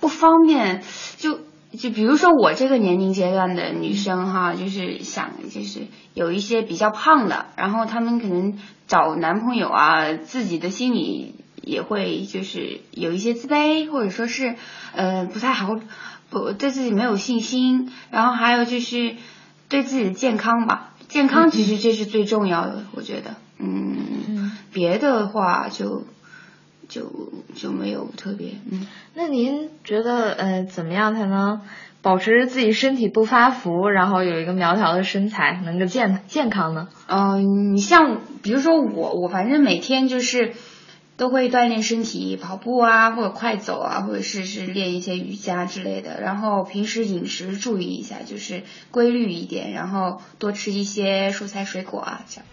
[0.00, 0.82] 不方便，
[1.16, 1.38] 就
[1.78, 14.54] 就比如说我这个年龄阶段的女生哈，就是想就是有一些比较胖的，然后她们可能找男朋友啊，自己的心里也会就是有一些自卑，或者说是
[14.94, 15.78] 呃不太好，
[16.30, 19.16] 不对自己没有信心，然后还有就是
[19.68, 23.96] 对自己的健康吧，健康其实这是最重要的，我觉得，嗯，
[24.28, 24.52] 嗯。
[24.72, 26.04] 别的话就
[26.92, 28.86] 就就没有特别，嗯。
[29.14, 31.62] 那您觉得呃怎么样才能
[32.02, 36.88] 保持自己身体不发福，然后有一个苗条的身材，能够健健康呢？
[37.06, 40.52] 嗯，你像比如说我，我反正每天就是
[41.16, 46.20] 都会锻炼身体，跑步啊，或者快走啊，或者是是练一些瑜伽之类的。
[46.20, 52.46] 然后平时饮食注意一下，就是规律一点，然后多吃一些蔬菜水果啊，这样。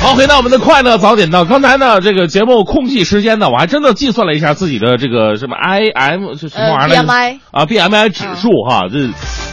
[0.00, 1.44] 好，回到我们的快乐早点到。
[1.44, 9.08] 刚才呢，这个节目空隙时间呢，我还真的计算了一下自己的这个什么 I M 是什么玩意儿 BMI 啊，B M I 指数哈，这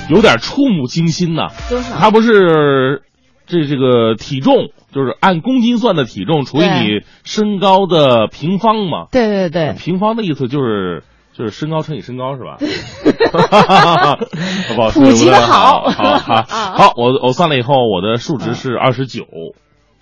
[0.09, 1.49] 有点触目惊心呐。
[1.69, 1.95] 多少？
[1.99, 3.03] 它不是
[3.45, 9.05] 这这个体重，就是按公斤算的体重除以你身高的平方嘛？
[9.11, 11.03] 对对对，平方的意思就是。
[11.41, 12.57] 就是身高乘以身高是吧？
[14.67, 14.89] 好 不好？
[14.91, 19.23] 普及的好好好啊好，我我算了以后，我的数值是二十九。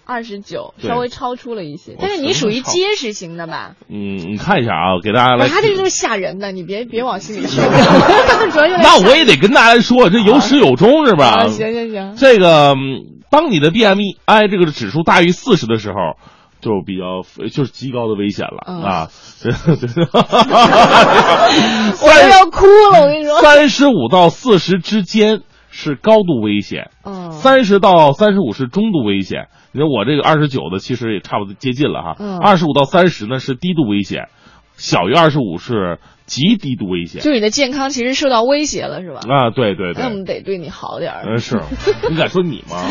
[0.05, 3.75] 二十九，稍微超出了一些，但是你属于结实型的吧？
[3.89, 5.47] 嗯，你看一下啊，给大家来。
[5.47, 7.61] 他这个就是吓人的，你别别往心里去。
[8.81, 11.45] 那我也得跟大家说，这有始有终是吧？
[11.45, 16.17] 啊，行行行，这个，嗯当你的 BMI 这个指数大于四十的时候，
[16.61, 19.07] 就比较就是极高的危险了、嗯啊！
[22.01, 23.41] 我都要哭了，我跟你说。
[23.41, 25.41] 三十五到四十之间
[25.71, 29.47] 是高度危险，嗯，三十到三十五是中度危险。
[29.71, 32.15] 你看我这个二十九的，其实也差不多接近了哈。
[32.19, 34.27] 嗯二十五到三十呢是低度危险，
[34.75, 37.21] 小于二十五是极低度危险。
[37.21, 39.19] 就你的健康其实受到威胁了，是吧？
[39.29, 41.23] 啊，对对对那我，们得对你好点儿。
[41.27, 41.61] 嗯是，
[42.09, 42.83] 你敢说你吗？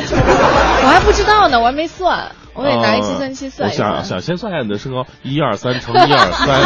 [0.83, 3.91] 我还不知道呢，我还没算，我得拿一计算器呃算一算。
[3.91, 6.61] 我想想先算一下你的身高，一二三乘一二三。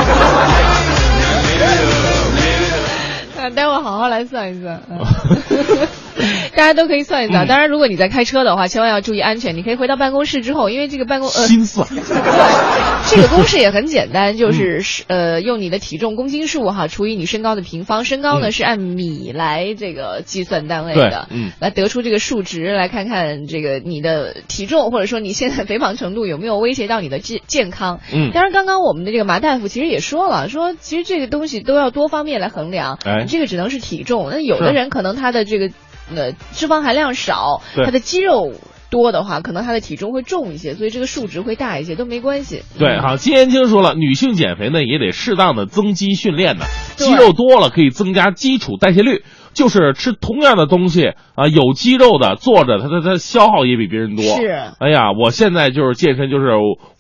[3.45, 4.81] 啊，待会儿好好来算一算。
[4.89, 4.99] 嗯
[6.57, 7.47] 大家都可以算一算。
[7.47, 9.57] 当然，如果你在开车的话，千万要注意安全。
[9.57, 11.87] 你可以回到办公室之后，因为这个办公呃，心算，
[13.09, 28.01] 这个公式也很简单，就是是 呃用你的体重公斤数哈除以你身高的平方，身高呢嗯是按米来这个计算单位的，嗯来得出这个数值，来看看这个你的体重或者说你现在肥胖程度有没有威胁到你的健健康。
[28.13, 35.71] 嗯当然，刚刚我们的这个麻大夫其实也说了，说其实这个东西都要多方面来衡量，哎你这个只能是体重，那有的人可能他的这个
[36.17, 38.53] 呃脂肪含量少，对他的肌肉。
[38.93, 42.63] 多的话，可能他的体重会重一些，所以这个数值会大一些，都没关系。
[42.79, 46.67] 对，好，金延青说了，女性减肥呢也得适当的增肌训练呢，
[46.99, 54.23] 对肌肉多了可以增加基础代谢率，就是吃同样的东西啊，有肌肉的坐着，它它它消耗也比别人多。
[54.23, 54.47] 是
[54.79, 56.51] 哎呀，我现在就是健身，就是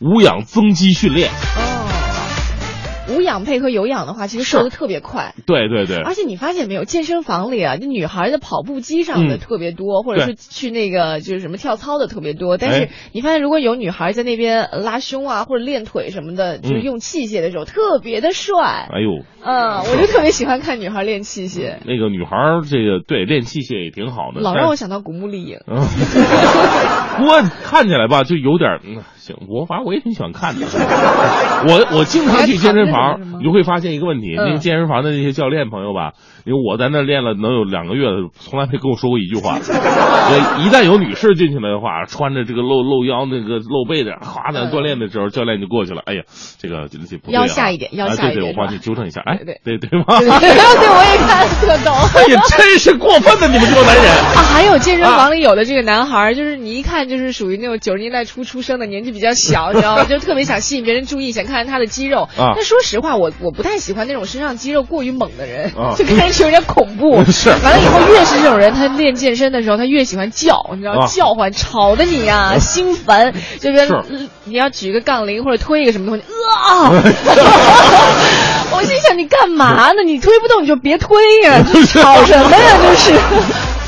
[0.00, 1.28] 无氧增肌训练。
[1.28, 5.34] 哦，无氧配合有氧的话，其实瘦的特别快。
[5.46, 12.56] 对对对，而且你发现没有，健身房里啊，这女孩的跑步机上的嗯特别多，或者是去那个就是什么跳操的特别多。
[12.58, 18.88] 但是哎你发现，如果有女孩在那边拉胸啊，或者练腿什么的，就是嗯用器械的时候，特别的帅。
[18.92, 22.36] 哎呦，嗯，我就特别喜欢看女孩练器械，那个女孩
[22.68, 25.58] 这个对练器械也挺好的，老让我想到古墓丽影。
[25.66, 25.76] 嗯，
[27.18, 30.66] 不过看起来吧，就有点嗯，行，我反正我也挺喜欢看的。
[30.66, 36.12] 我我经常去健身还你就会发现一个问题，嗯那个健身房的那些教练朋友吧，
[36.44, 38.06] 因为我在那练了能有两个月，
[38.38, 39.58] 从来没跟我说过一句话。
[39.62, 46.02] 我一旦有女士进去了的话，穿着这个露露腰那个露背的，哗，在锻炼的时候，教练就过去了。
[46.04, 46.22] 哎呀，
[46.58, 49.20] 这个这这不对啊腰下一点腰下一点哎对对，我帮你纠正一下。
[49.24, 50.18] 哎，对对对吗？
[50.20, 51.92] 对，我也看特懂。
[52.14, 54.04] 哎呀，真是过分的，你们这帮男人。
[54.06, 60.04] 啊，还有健身房里有的这个男孩，就是你一看就是属于那种九十年代初出生的，年纪比较小，你知道吗？
[60.04, 62.22] 就特别想吸引别人注意，想看看他的肌肉。
[62.38, 67.24] 啊但说实话，我我不太喜欢那种身上肌肉过于猛的人，啊 就看上去有点恐怖。
[67.30, 73.32] 是完了以后，越是这种人，他练健身的时候，他越喜欢叫，你知道，啊叫唤，吵得你呀、心烦。
[73.60, 76.90] 这边是嗯你要举个杠铃或者推一个什么东西，啊！
[78.74, 80.02] 我心想你干嘛呢？
[80.04, 82.78] 你推不动你就别推呀、这吵什么呀？
[82.82, 83.12] 这是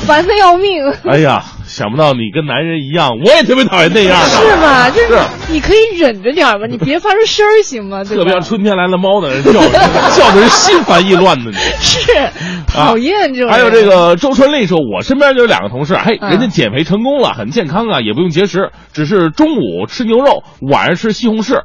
[0.05, 0.93] 烦的要命。
[1.09, 1.43] 哎呀，
[1.75, 4.29] 想不到你跟男人一样，我也特别讨厌那样的。
[4.31, 4.89] 是吧？
[4.89, 5.19] 就是是
[5.51, 8.01] 你可以忍着点吧，你别发出声儿行吗？
[8.07, 9.51] 对吧特别像春天来了猫的人叫，
[10.15, 11.57] 叫的人心烦意乱的你。
[11.57, 12.29] 是
[12.65, 13.49] 讨厌这种人。
[13.49, 21.63] 还有这个周春丽说，我身边就有两个同事，嘿，嗯人家减肥成功了，很健康啊，也不用节食，只是中午吃牛肉，晚上吃西红柿。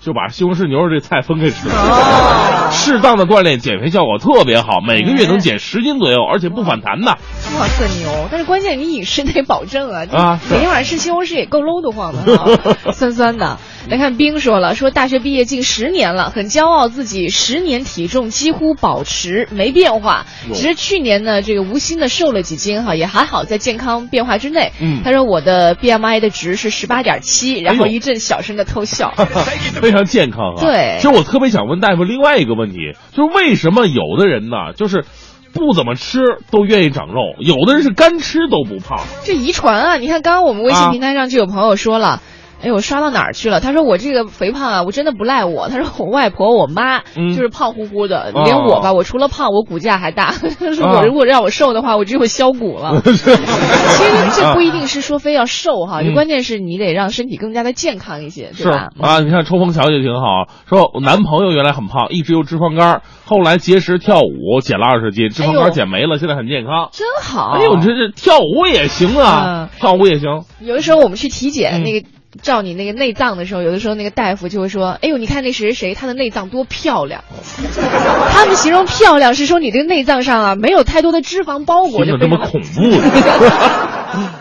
[0.00, 7.18] 就把西红柿牛肉这菜分开吃，哦适当的锻炼，减肥效果特别好，每个月能减十斤左右，而且不反弹的。
[7.58, 8.28] 哇塞牛！
[8.30, 13.58] 但是关键你饮食得保证啊，啊每天晚上吃西红柿也够搂得慌的哈， 酸酸的。
[13.88, 24.72] 来看冰说了，说大学毕业近十年了，很骄傲自己十年体重几乎保持没变化，哟只是去年呢这个无心的瘦了几斤哈，也还好在健康变化之内。
[24.80, 29.12] 嗯他说我的 BMI 的值是十八点七，然后一阵小声的偷笑。
[29.90, 30.60] 非常健康啊。
[30.60, 32.76] 对其实我特别想问大夫另外一个问题，
[33.12, 35.04] 就是为什么有的人呢，就是
[35.52, 36.20] 不怎么吃
[36.50, 39.00] 都愿意长肉，有的人是干吃都不胖。
[39.24, 39.96] 这遗传啊！
[39.96, 42.22] 你看，刚刚我们微信啊平台上就有朋友说了。
[42.62, 43.60] 哎，我刷到哪儿去了？
[43.60, 45.68] 他说我这个肥胖啊，我真的不赖我。
[45.68, 50.32] 他说我外婆、我妈嗯就是胖乎乎的，哦连我吧，我除了胖，我骨架还大。
[50.58, 53.00] 他说哦我如果让我瘦的话，我只有削骨了。
[53.04, 58.88] 其实这不一定是说非要瘦哈，就嗯关键是你得让身体更加的健康一些，是对吧？
[59.00, 66.90] 啊，你看抽风小姐挺好，说我男朋友原来很胖，一直有脂肪肝，后来节食跳舞减了二十斤，脂肪肝减没了，现在很健康。
[66.92, 67.52] 真好。
[67.52, 70.42] 哎呦，你这这跳舞也行啊，跳舞也行。
[70.60, 72.06] 有的时候我们去体检，嗯那个
[72.42, 77.24] 照你那个内脏的时候，有的时候那个大夫就会说：“哎呦，你看那谁谁谁，他的内脏多漂亮。
[78.32, 84.30] ”他们形容漂亮是说你这个内脏上啊没有太多的脂肪包裹，听就非常着这么恐怖呢。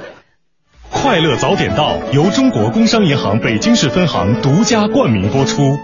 [0.91, 5.77] 快乐早点到由中国工商银行北京市分行独家冠名播出。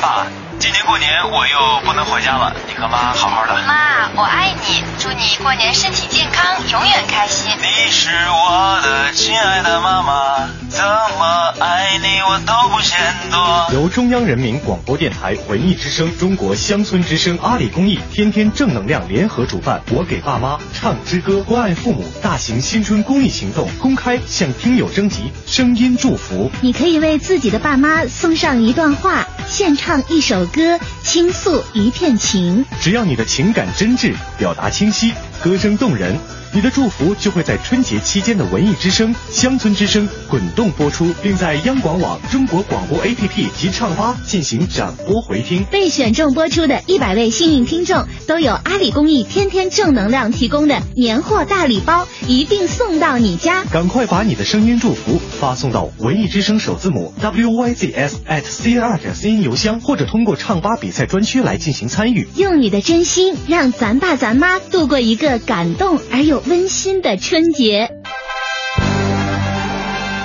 [0.00, 0.26] 爸，
[0.58, 1.56] 今年过年我又
[1.86, 3.54] 不能回家了，你和妈好好的。
[3.66, 7.50] 妈，我爱你，祝你过年身体健康，永远开心。
[7.58, 10.80] 你是我的亲爱的妈妈，怎
[11.18, 12.96] 么爱你我都不嫌
[13.28, 13.66] 多。
[13.72, 26.48] 由中央人民广播电台文艺之声、中国乡村之声、阿里公益天天正能量联合主办，我给爸妈唱支歌，关爱父母大型新春公益行动公开向听友征集声音祝福。
[26.60, 32.64] 你可以为自己的爸妈送上一段话，献唱一首歌，倾诉一片情。
[32.80, 35.12] 只要你的情感真挚，表达清晰，
[35.42, 36.18] 歌声动人，
[36.54, 45.64] 你的祝福就会在春节期间的文艺之声、乡村之声滚动播出，并在央广网、中国广播 APP 及唱吧进行展播回听。
[45.70, 53.64] 被选中播出的一百位幸运听众都有阿里公益天天正能量提供的年货大礼包，一并送到你家。
[53.64, 62.28] 赶快把你的声音祝福发送到文艺之声首字母 wyzs at cn 点 cn 邮箱，或者通过唱吧比赛专区来进行参与。
[62.36, 67.88] 用你的真心，让咱爸咱妈度过一个感动而又温馨的春节。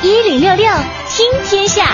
[0.02, 0.66] 一零六六
[1.10, 1.86] 听天下。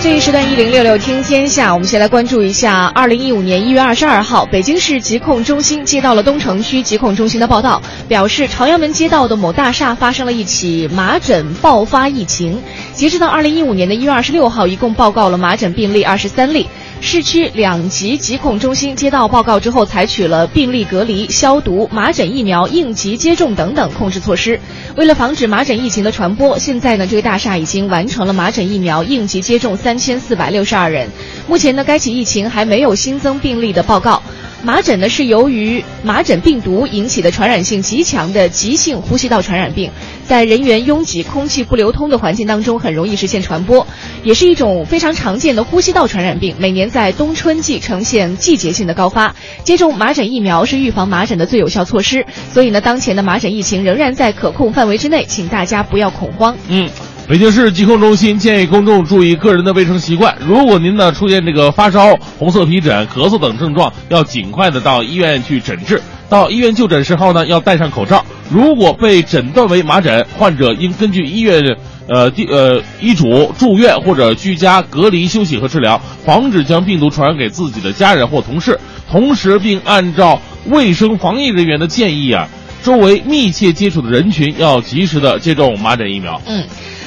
[0.00, 12.62] 这一时段一零六六听天下，我们先来关注一下，二零一五年一月二十二号，北京市疾控中心接到了东城区疾控中心的报道，表示朝阳门街道的某大厦发生了一起麻疹爆发疫情。
[12.92, 16.68] 截止到二零一五年的一月二十六号，一共报告了麻疹病例二十三例。
[17.06, 24.58] 市区两级疾控中心接到报告之后，采取了病例隔离、消毒、麻疹疫苗应急接种等等控制措施。
[24.96, 31.10] 为了防止麻疹疫情的传播，现在呢，这个大厦已经完成了麻疹疫苗应急接种三千四百六十二人。
[31.46, 34.22] 目前呢，该起疫情还没有新增病例的报告。
[34.64, 39.90] 麻疹呢是由于麻疹病毒引起的传染性极强的急性呼吸道传染病，
[40.26, 43.86] 在人员拥挤、空气不流通的环境当中很容易实现传播，
[44.22, 46.56] 也是一种非常常见的呼吸道传染病。
[46.58, 49.34] 每年在冬春季呈现季节性的高发，
[49.64, 52.24] 接种麻疹疫苗是预防麻疹的最有效措施。
[52.52, 56.56] 所以呢，当前的麻疹疫情仍然在可控范围之内，请大家不要恐慌。
[56.68, 56.88] 嗯。
[57.26, 60.36] 北京市疾控中心建议公众注意个人的卫生习惯。
[60.46, 66.02] 如果您呢出现这个发烧、红色皮疹、咳嗽等症状，要尽快的到医院去诊治。
[66.28, 68.22] 到医院就诊时候呢，要戴上口罩。
[68.50, 71.62] 如果被诊断为麻疹，患者应根据医院
[72.08, 78.78] 呃地呃医嘱住院或者居家隔离休息和治疗，防止将病毒传染给自己的家人或同事。
[79.10, 82.46] 同时，并按照卫生防疫人员的建议啊，
[82.82, 86.38] 周围密切接触的人群要及时的接种麻疹疫苗。
[86.44, 86.62] 嗯。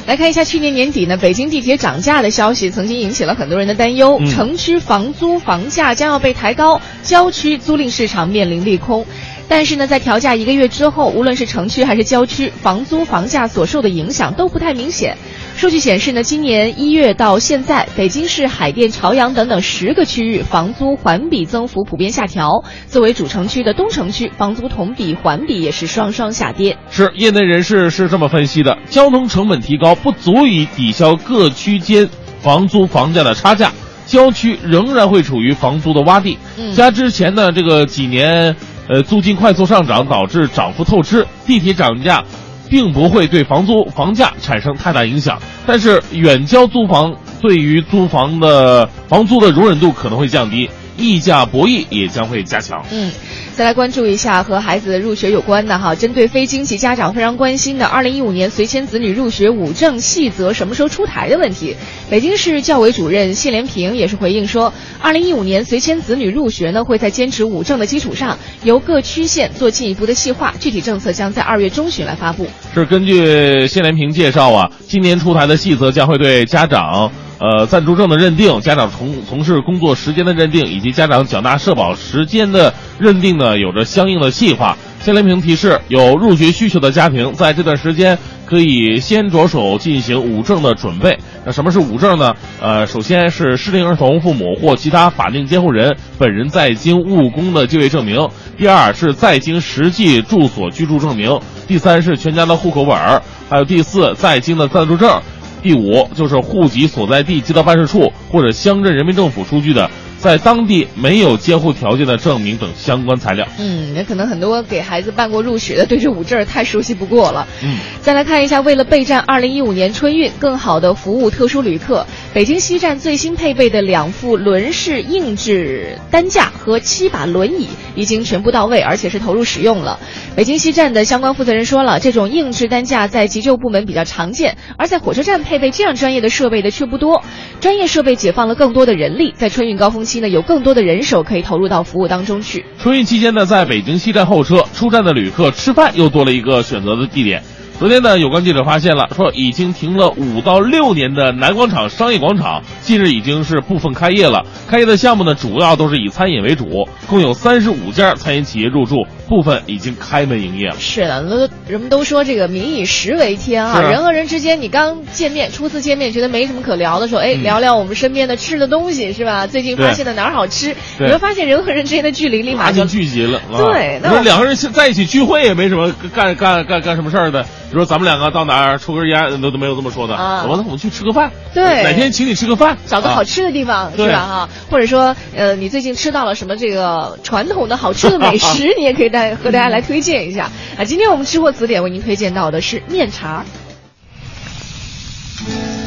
[0.08, 4.18] 来看一下去年年底呢，北京地铁涨价的消息，曾经引起了很多人的担忧。
[4.22, 9.06] 嗯、城区房租房价将要被抬高，郊区租赁市场面临利空。
[9.50, 15.18] 但是呢，在调价一个月之后，无论是城区还是郊区，房租房价所受的影响都不太明显。
[15.56, 22.64] 数据显示呢，今年一月到现在，北京市、海淀、朝阳等等十个区域房租环比增幅普遍下调。
[22.88, 26.78] 作为主城区的东城区，房租同比、环比也是双双下跌。
[26.92, 32.08] 是业内人士是这么分析的：交通成本提高不足以抵消各区间
[32.42, 33.72] 房租房价的差价，
[34.06, 36.38] 郊区仍然会处于房租的洼地。
[36.60, 38.56] 嗯、加之前呢这个几年
[38.90, 42.24] 呃租金快速上涨，导致涨幅透支，地铁涨价。
[42.70, 52.84] 并不会对房租房价产生太大影响，但是远郊租房对于租房的房租的容忍度可能会降低，溢价博弈也将会加强。
[52.92, 53.12] 嗯，
[53.56, 61.76] 再来关注一下和孩子入学有关的哈，针对非京籍家长非常关心的二零一五年随迁子女入学五证细则什么时候出台的问题，
[62.10, 72.48] 北京市教委主任谢连平也是回应说，二零一五年随迁子女入学呢会在坚持五证的基础上，由各区县做进一步的细化，具体政策将在二月中旬来发布。
[72.74, 84.78] 是根据谢连平介绍啊，今年出台的细则将会对家长呃暂住证的认定、家长从从事工作时间的认定以及家长缴纳社保时间的认定呢，有着相应的细化。
[85.00, 91.18] 谢连平提示，有入学需求的家庭在这段时间可以先着手进行五证的准备。
[91.46, 92.34] 那什么是五证呢？
[92.60, 98.28] 呃，首先是适龄儿童父母或其他法定监护人本人在京务工的就业证明；
[98.58, 105.22] 第二是在京实际住所居住证明；第三是全家的户口本儿；还有第四在京的暂住证；
[105.62, 109.90] 第五就是户籍所在地街道办事处或者乡镇人民政府出具的。
[110.20, 113.48] 在当地没有监护条件的证明等相关材料。
[113.60, 117.48] 嗯，也可能很多给孩子办过入学的，对这五证太熟悉不过了。
[117.64, 130.00] 嗯，再来看一下，为了备战2015年春运，更好的服务特殊旅客，北京西站最新配备的两副轮式硬质担架和七把轮椅已经全部到位，而且是投入使用了。
[130.36, 137.24] 北京西站的相关负责人说了，这种硬质担架在急救部门比较常见，而在火车站配备这样专业的设备的却不多。
[137.60, 142.66] 专业设备解放了更多的人力，在春运高峰期呢，有更多的人手可以投入到服务当中去。
[142.80, 147.44] 春运期间呢，在北京西站候车，出站的旅客吃饭又多了一个选择的地点。
[147.80, 154.44] 昨天呢，有关记者发现了，说已经停了五到六年的南广场商业广场，近日已经是部分开业了。
[154.68, 160.76] 开业的项目呢，主要都是以餐饮为主，共有三十五家餐饮企业入驻，部分已经开门营业了。
[160.80, 169.46] 是的，那人们都说这个民以食为天啊，啊人和人之间，你刚见面，初次见面觉得没什么可聊的时候，哎，嗯聊聊我们身边的吃的东西是吧？
[169.46, 173.38] 最近发现的哪儿好吃，你会发现人和人之间的距离立马就聚集了。
[173.38, 177.46] 啊对那两个人在一起聚会也没什么干干干干什么事儿的。
[177.70, 180.16] 你说咱们两个到哪儿抽根烟都都没有这么说的。
[180.16, 180.58] 啊怎么？
[180.66, 181.32] 我们去吃个饭。
[181.54, 184.20] 对哪天请你吃个饭，找个好啊吃的地方、对是吧？
[184.20, 190.86] 哈，或者说，呃，你最近吃到了什么这个传统的好吃的美食， 你也可以带和大家来推荐一下啊。
[190.86, 193.44] 今天我们吃货词典为您推荐到的是面茶。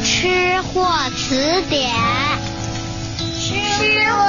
[0.03, 1.89] 吃货词典，
[3.17, 3.55] 吃
[4.11, 4.27] 货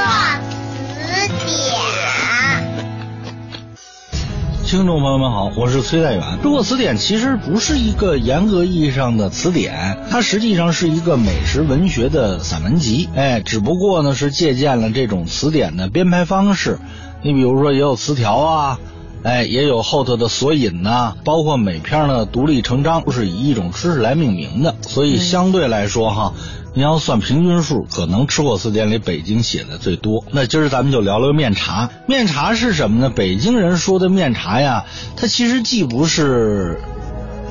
[1.05, 2.32] 词典。
[4.73, 6.23] 听众朋友们好，我是崔代远。
[6.43, 13.07] 中国词典其实不是一个严格意义上的词典，它实际上是一个美食文学的散文集。
[13.15, 16.79] 哎，只不过呢是借鉴了这种词典的编排方式。
[17.21, 18.79] 你比如说也有词条啊，
[19.23, 26.33] 哎，也有后头的索引呐、包括每篇呢独立成章，都是以一种知识来命名的，所以相对来说哈。
[26.75, 30.25] 你要算平均数，可能吃货词典里北京写的最多。
[30.31, 31.91] 那今儿咱们就聊聊面茶。
[32.07, 33.11] 面茶是什么呢？
[33.11, 36.81] 北京人说的面茶呀，它其实既不是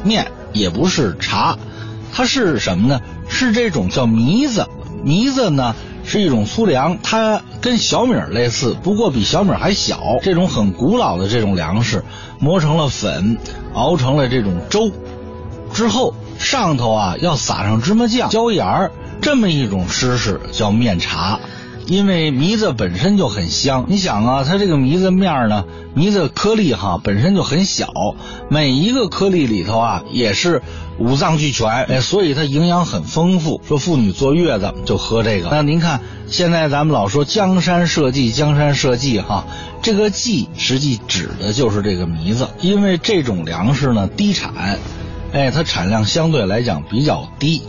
[0.03, 1.59] 面，也不是茶，
[2.11, 2.99] 它是什么呢？
[3.29, 4.67] 是这种叫糜子。
[5.05, 10.01] 糜子呢是一种粗粮，它跟小米类似，不过比小米还小。
[10.23, 12.03] 这种很古老的这种粮食，
[12.39, 13.37] 磨成了粉，
[13.75, 14.91] 熬成了这种粥。
[15.73, 18.91] 之后上头啊要撒上芝麻酱、椒盐儿，
[19.21, 21.39] 这么一种吃食叫面茶。
[21.87, 27.87] 因为糜子本身就很香，你想啊，它这个糜子面呢，糜子颗粒哈本身就很小，
[28.49, 30.61] 每一个颗粒里头啊也是
[30.99, 33.61] 五脏俱全，哎，所以它营养很丰富。
[33.67, 35.49] 说妇女坐月子就喝这个。
[35.51, 39.45] 那您看现在咱们老说江山社稷，江山社稷哈，
[39.81, 44.79] 这个稷实际指的就是这个糜子，因为这种粮食呢低产，
[45.33, 47.63] 哎，它产量相对来讲比较低，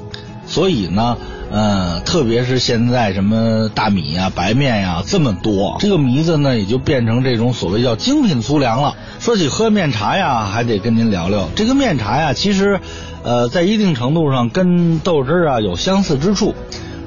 [0.46, 1.16] 所以呢，
[1.53, 8.96] 呃，特别是现在什么大米呀、白面呀这么多，这个糜子呢也就变成这种所谓叫精品粗粮了。
[9.20, 12.80] 说起喝面茶呀，还得跟您聊聊这个面茶呀，其实，
[13.22, 16.55] 呃，在一定程度上跟豆汁儿啊有相似之处。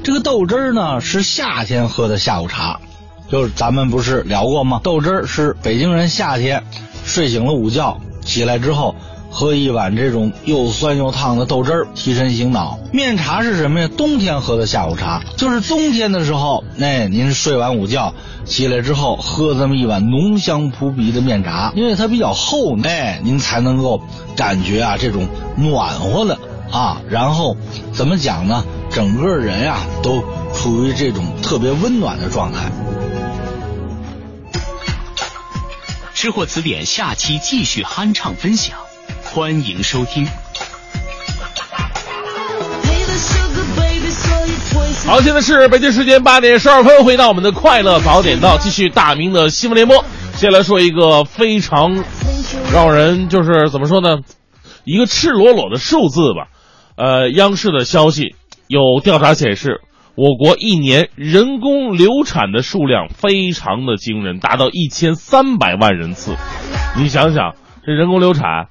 [0.03, 2.79] 这个豆汁儿呢是夏天喝的下午茶，
[3.31, 4.79] 就是咱们不是聊过吗？
[4.83, 6.61] 豆汁儿是北京人夏天
[7.03, 8.95] 睡醒了午觉起来之后。
[9.35, 12.79] 喝一碗这种又酸又烫的豆汁儿，提神醒脑。
[12.93, 13.89] 面茶是什么呀？
[13.97, 18.13] 冬天喝的下午茶，就是冬天的时候，哎，您睡完午觉
[18.45, 24.01] 起来之后，喝这么一碗浓香扑鼻的面茶，因为它比较厚，哎，您才能够
[24.37, 25.27] 感觉啊这种
[25.57, 26.39] 暖和的
[26.71, 27.57] 啊，然后
[27.91, 28.63] 怎么讲呢？
[28.89, 30.23] 整个人呀、都
[30.53, 32.71] 处于这种特别温暖的状态。
[36.13, 38.77] 吃货词典下期继续酣畅分享，
[39.35, 40.25] 欢迎收听。
[45.05, 50.05] 好，现在是北京时间八点十二分，回到我们的快乐早点到，继续大明的新闻联播。
[50.35, 52.05] 先来说一个非常
[52.71, 54.19] 让人就是怎么说呢，
[54.85, 56.47] 一个赤裸裸的数字吧。
[56.95, 59.81] 呃，央视的消息有调查显示，
[60.15, 66.37] 我国一年人工流产的数量非常的惊人，达到一千三百万人次。
[66.97, 67.55] 你想想，
[67.85, 68.69] 这人工流产，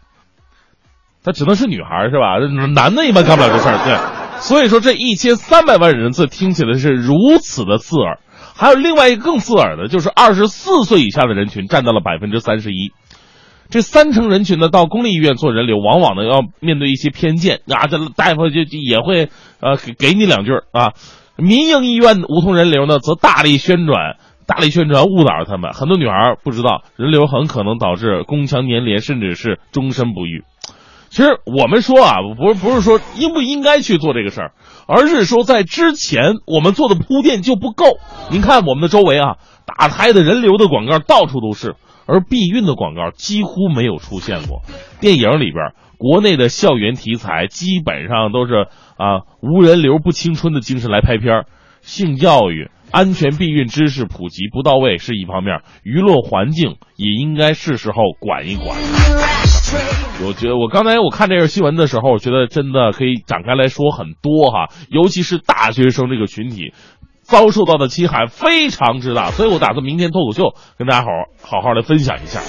[1.25, 2.39] 它只能是女孩是吧？
[2.75, 4.41] 男的一般干不了这事儿，对。
[4.41, 8.19] 所以说，这一千三百万人次听起来是如此的刺耳。
[8.57, 12.93] 还有另外一个更刺耳的，就是二十四岁以下的人群占到了百分之三十一。
[13.71, 20.93] 这三成人群呢，到公立医院做人流，往往呢要面对一些偏见啊，这大夫就也会呃给给你两句啊。
[21.37, 24.17] 民营医院无痛人流呢，则大力宣传，
[24.47, 25.73] 大力宣传误导他们。
[25.73, 30.45] 很多女孩不知道，人流很可能导致宫腔粘连，甚至是终身不育。
[31.15, 34.53] 其实我们说啊，不是不是说应不应该去做这个事儿，
[34.89, 37.85] 而是说在之前我们做的铺垫就不够。
[38.33, 44.63] 您看我们的周围啊，打胎的人流的广告到处都是，而避孕的广告几乎没有出现过。
[45.01, 51.47] 电影里边，国内的校园题材基本上都是啊无人流不青春的精神来拍片儿，
[51.81, 52.73] 性教育。
[52.91, 58.77] 安全避孕知识普及不到位是一方面，娱乐环境也应该是时候管一管。
[60.27, 66.73] 我觉得我刚才我看这个新闻的时候，我觉得真的可以展开来说很多哈，尤其是大学生这个群体
[67.23, 71.09] 遭受到的侵害非常之大，所以我打算明天脱口秀跟大家好
[71.43, 72.41] 好好的分享一下。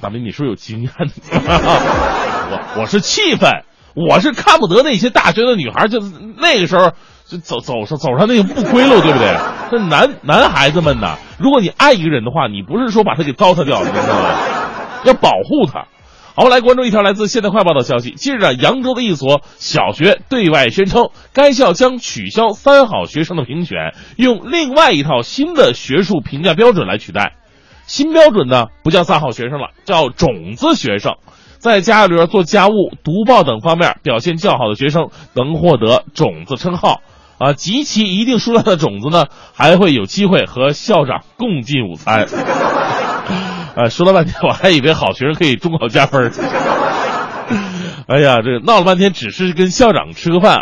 [0.00, 0.90] 大明，你是不是有经验？
[1.32, 3.64] 我我是气愤，
[3.94, 5.98] 我是看不得那些大学的女孩，就
[6.38, 6.92] 那个时候
[7.26, 9.36] 就走走上走上那个不归路，对不对？
[9.70, 14.61] 那男男孩子们呐，如果你爱一个人的话，你不是说把他给糟蹋掉，你知道吗？
[15.04, 15.86] 要保护他。
[16.34, 18.12] 好，来关注一条来自《现代快报》的消息。
[18.12, 27.34] 近日啊，扬州的一所小学对外宣称，该校将取消三好学生的评选，用另外一套新的学术评价标准来取代。
[27.86, 31.16] 新标准呢，不叫三好学生了，叫种子学生。
[31.58, 32.72] 在家里边做家务、
[33.04, 37.02] 读报等方面表现较好的学生，能获得种子称号。
[37.36, 42.26] 啊，集齐一定数量的种子呢，还会有机会和校长共进午餐。
[43.74, 46.30] 啊，说了半天，我还以为好学生可以中考加分。
[48.08, 50.58] 哎呀，这闹了半天，只是跟校长吃个饭，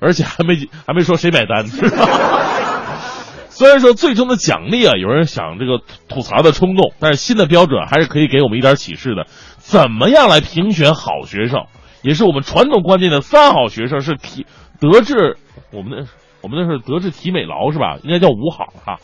[0.00, 1.66] 而且还没还没说谁买单。
[3.48, 9.26] 虽然说最终的奖励啊，有人想这个吐槽的冲动，但是新的标准还是可以给我们一点启示的。
[9.58, 11.66] 怎么样来评选好学生，
[12.02, 14.46] 也是我们传统观念的三好学生是体
[14.80, 15.36] 德智，
[15.72, 16.06] 我们的
[16.42, 17.98] 我们那是德智体美劳是吧？
[18.02, 18.98] 应该叫五好哈。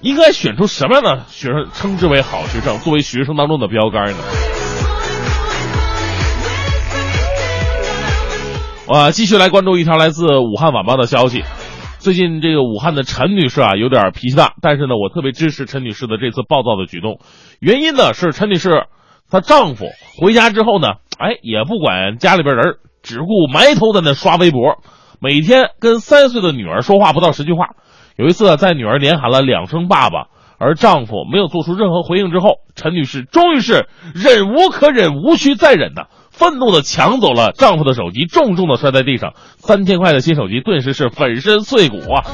[0.00, 4.16] 应该选出什么样的学生称之为好学生，作为学生当中的标杆呢？
[8.88, 11.44] 我继续来关注一条来自武汉晚报的消息。
[11.98, 17.20] 最近这个武汉的陈女士啊，有点脾气大，但是呢，我特别支持陈女士的这次暴躁的举动。
[17.60, 18.86] 原因呢是陈女士
[19.30, 19.84] 她丈夫
[20.18, 24.78] 回家之后呢，哎，也不管家里边人，只顾埋头在那刷微博，
[25.22, 27.76] 每天跟三岁的女儿说话不到十句话。
[28.16, 39.34] 有一次，在女儿连喊了两声“爸爸”，而丈夫没有做出任何回应之后，陈女士终于是忍无可忍、无需再忍的，愤怒的抢走了丈夫的手机，重重的摔在地上。
[39.58, 42.24] 三千块的新手机顿时是粉身碎骨啊！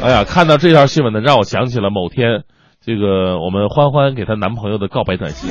[0.00, 2.44] 哎呀，看到这条新闻呢，让我想起了某天，
[2.84, 5.50] 这个我们欢欢给她男朋友的告白短信，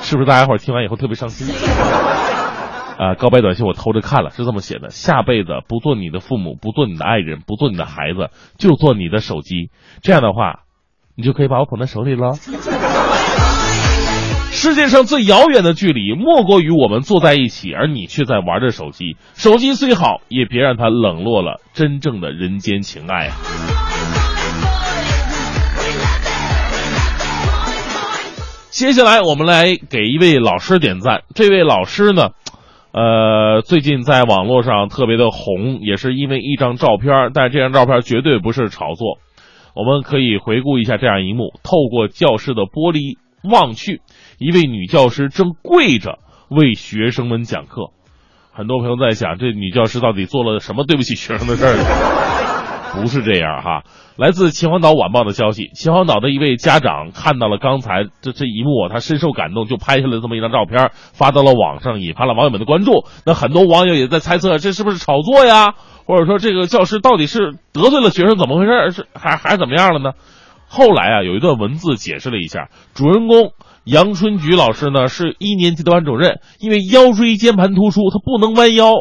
[0.00, 0.26] 是不是？
[0.26, 1.52] 大家伙听完以后特别伤心。
[3.00, 8.28] 啊，告白短信我偷着看了，是这么写的：下辈子不做你的父母，不做你的爱人，不做你的孩子，
[8.58, 9.70] 就做你的手机。
[10.02, 10.64] 这样的话，
[11.16, 12.34] 你就可以把我捧在手里了。
[14.52, 19.16] 世界上最遥远的距离，莫过于我们坐在一起，而你却在玩着手机。
[19.32, 23.36] 手机虽好，也别让它冷落了真正的人间情爱啊！
[28.68, 31.22] 接下来，我们来给一位老师点赞。
[31.34, 32.32] 这位老师呢？
[32.92, 39.18] 呃，最近在网络上特别的红，也是因为一张照片，但这张照片绝对不是炒作。
[39.76, 43.16] 我们可以回顾一下这样一幕：透过教室的玻璃
[43.48, 44.02] 望去，
[44.38, 46.18] 一位女教师正跪着
[46.48, 47.90] 为学生们讲课。
[48.52, 52.39] 很多朋友在想，这女教师到底做了什么对不起学生的事儿？
[52.92, 53.82] 不是这样哈。
[54.16, 63.04] 来自秦皇岛晚报的消息，秦皇岛的一位家长看到了刚才这这一幕，他深受感动，就拍下了这么一张照片，发到了网上，引发了网友们的关注。
[63.24, 65.74] 那很多网友也在猜测，这是不是炒作呀？
[66.06, 68.90] 或者说这个教师到底是得罪了学生，怎么回事？
[68.90, 70.12] 是还还怎么样了呢？
[70.68, 73.52] 后来啊，有一段文字解释了一下，主人公
[73.84, 78.92] 杨春菊老师呢是一年级的班主任，因为腰椎间盘突出，他不能弯腰。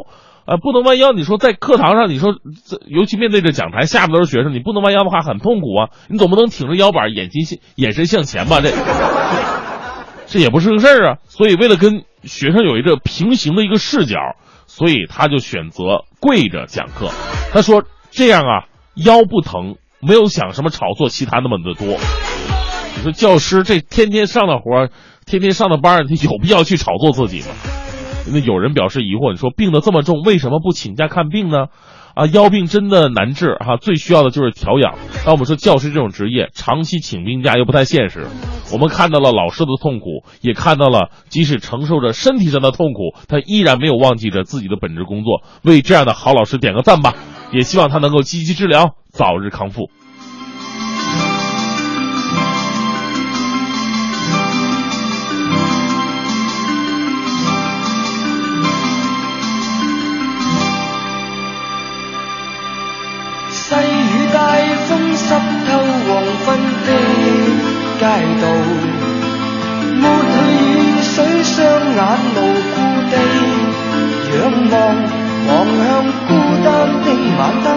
[0.49, 1.11] 啊，不能弯腰。
[1.11, 2.33] 你说在课堂上，你说
[2.65, 5.89] 这尤其面对着讲台，下面都是学生，你不能弯腰的话很痛苦啊。
[6.07, 8.59] 你总不能挺着腰板，眼睛眼神向前吧？
[8.59, 8.71] 这
[10.25, 11.17] 这也不是个事儿啊。
[11.25, 14.17] 所以为了跟学生有一个平行的一个视角，
[14.65, 17.11] 所以他就选择跪着讲课。
[17.51, 21.99] 他说这样啊，腰不疼，没有想什么炒作其他那么的多。
[22.97, 24.89] 你说教师这天天上的活，
[25.27, 27.53] 天天上的班，他有必要去炒作自己吗？
[28.27, 31.67] 那有人表示疑惑，你说病得这么重，为什么不请假看病呢？
[32.15, 34.95] 啊，腰病真的难治哈、最需要的就是调养。
[35.23, 38.27] 当我们说教师这种职业长期请病假又不太现实，
[38.73, 45.43] 我们看到了老师的痛苦，也看到了即使承受着身体上的痛苦，他依然没有忘记着自己的本职工作。
[45.63, 47.13] 为这样的好老师点个赞吧，
[47.53, 49.89] 也希望他能够积极治疗，早日康复。
[74.71, 74.75] 望，
[75.47, 75.87] 望向
[76.27, 76.29] 孤
[76.63, 76.67] 單
[77.03, 77.07] 的
[77.37, 77.67] 晚燈，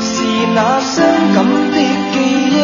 [0.00, 0.12] 是
[0.54, 0.92] 那傷
[1.34, 1.36] 感
[1.72, 1.76] 的
[2.12, 2.16] 記
[2.54, 2.56] 憶，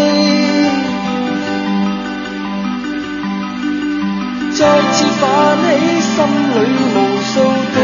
[4.52, 4.60] 再
[4.92, 5.22] 次泛
[5.64, 5.68] 起
[6.00, 6.14] 心
[6.54, 6.56] 里
[6.94, 7.34] 無數
[7.74, 7.76] 的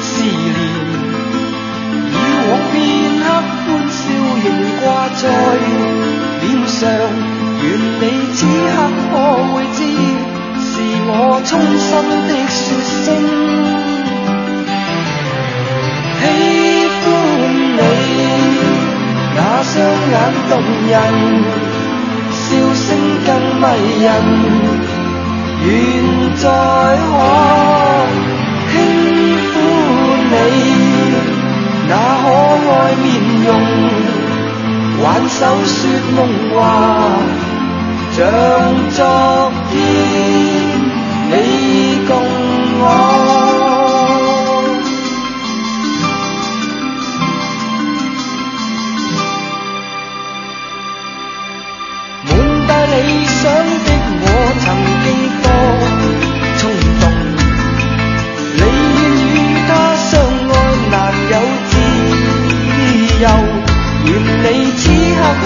[0.00, 0.56] 思念。
[2.10, 2.16] 以
[2.46, 2.74] 往片
[3.20, 3.24] 刻
[3.64, 4.00] 歡笑
[4.44, 4.46] 仍
[4.80, 4.82] 掛
[5.20, 5.22] 在
[6.42, 6.80] 臉上，
[7.62, 7.64] 愿
[8.00, 8.02] 你
[8.34, 8.38] 此
[8.74, 8.76] 刻
[9.10, 9.12] 可
[9.52, 9.78] 會知，
[10.60, 10.72] 是
[11.06, 11.12] 我
[11.44, 11.90] 衷心
[12.28, 12.58] 的說
[13.04, 13.08] 聲，
[16.24, 16.30] 喜
[17.04, 17.80] 欢你
[19.36, 19.74] 那双
[20.10, 20.14] 眼
[20.50, 20.52] 动
[20.88, 21.54] 人。
[22.34, 22.86] 笑声
[23.24, 23.64] 更迷
[24.02, 24.06] 人
[25.64, 25.68] 愿
[26.36, 26.42] 在
[27.08, 27.12] 可
[28.70, 28.72] 轻
[29.48, 29.52] 抚
[30.30, 30.34] 你
[31.88, 32.24] 那可
[32.70, 33.06] 爱面
[33.46, 33.48] 容
[35.02, 35.76] 挽手说
[36.16, 36.18] 梦
[36.50, 36.56] 话
[38.12, 38.18] 像
[38.90, 39.00] 昨
[39.70, 39.72] 天
[41.30, 41.32] 你
[42.06, 42.10] 共
[42.80, 43.23] 我。
[52.96, 53.88] 理想的
[54.22, 54.24] 我，
[54.60, 54.64] 曾
[55.02, 55.06] 经
[55.42, 55.46] 多
[56.58, 56.62] 冲
[57.00, 57.02] 动。
[58.54, 59.36] 你愿与
[59.66, 60.10] 他相
[60.48, 60.52] 爱
[60.90, 60.94] 难
[61.30, 61.34] 有
[61.70, 61.72] 自
[63.20, 63.24] 由。
[64.06, 64.08] 愿
[64.42, 64.82] 你此
[65.16, 65.44] 刻可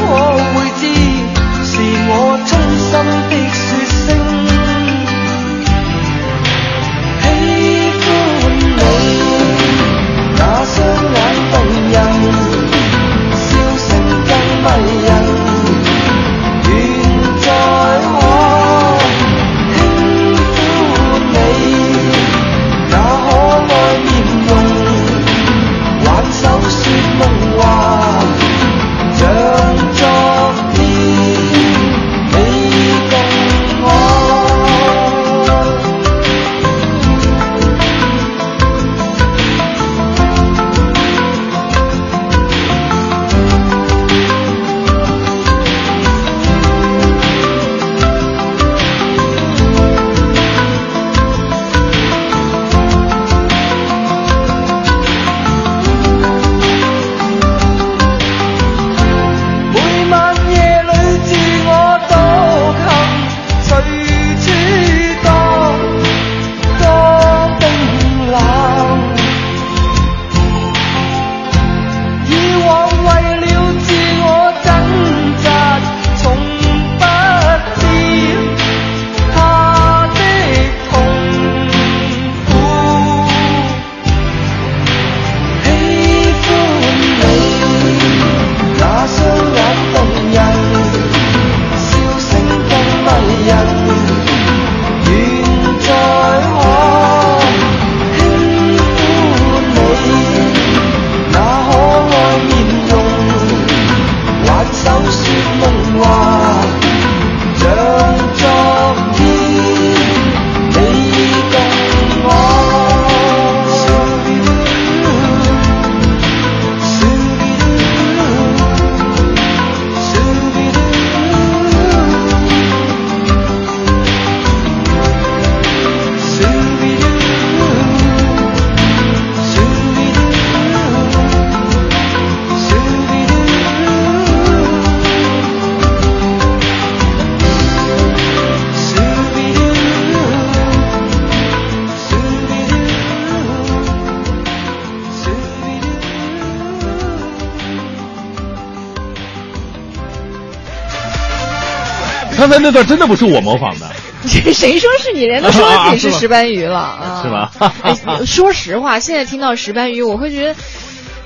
[152.49, 153.87] 刚才那段真的不是我模仿的，
[154.27, 155.23] 谁说是你？
[155.23, 157.51] 人家都说自己是石斑鱼了啊，是吧？
[157.83, 157.95] 哎
[158.25, 160.57] 说实话，现在听到石斑鱼，我会觉得，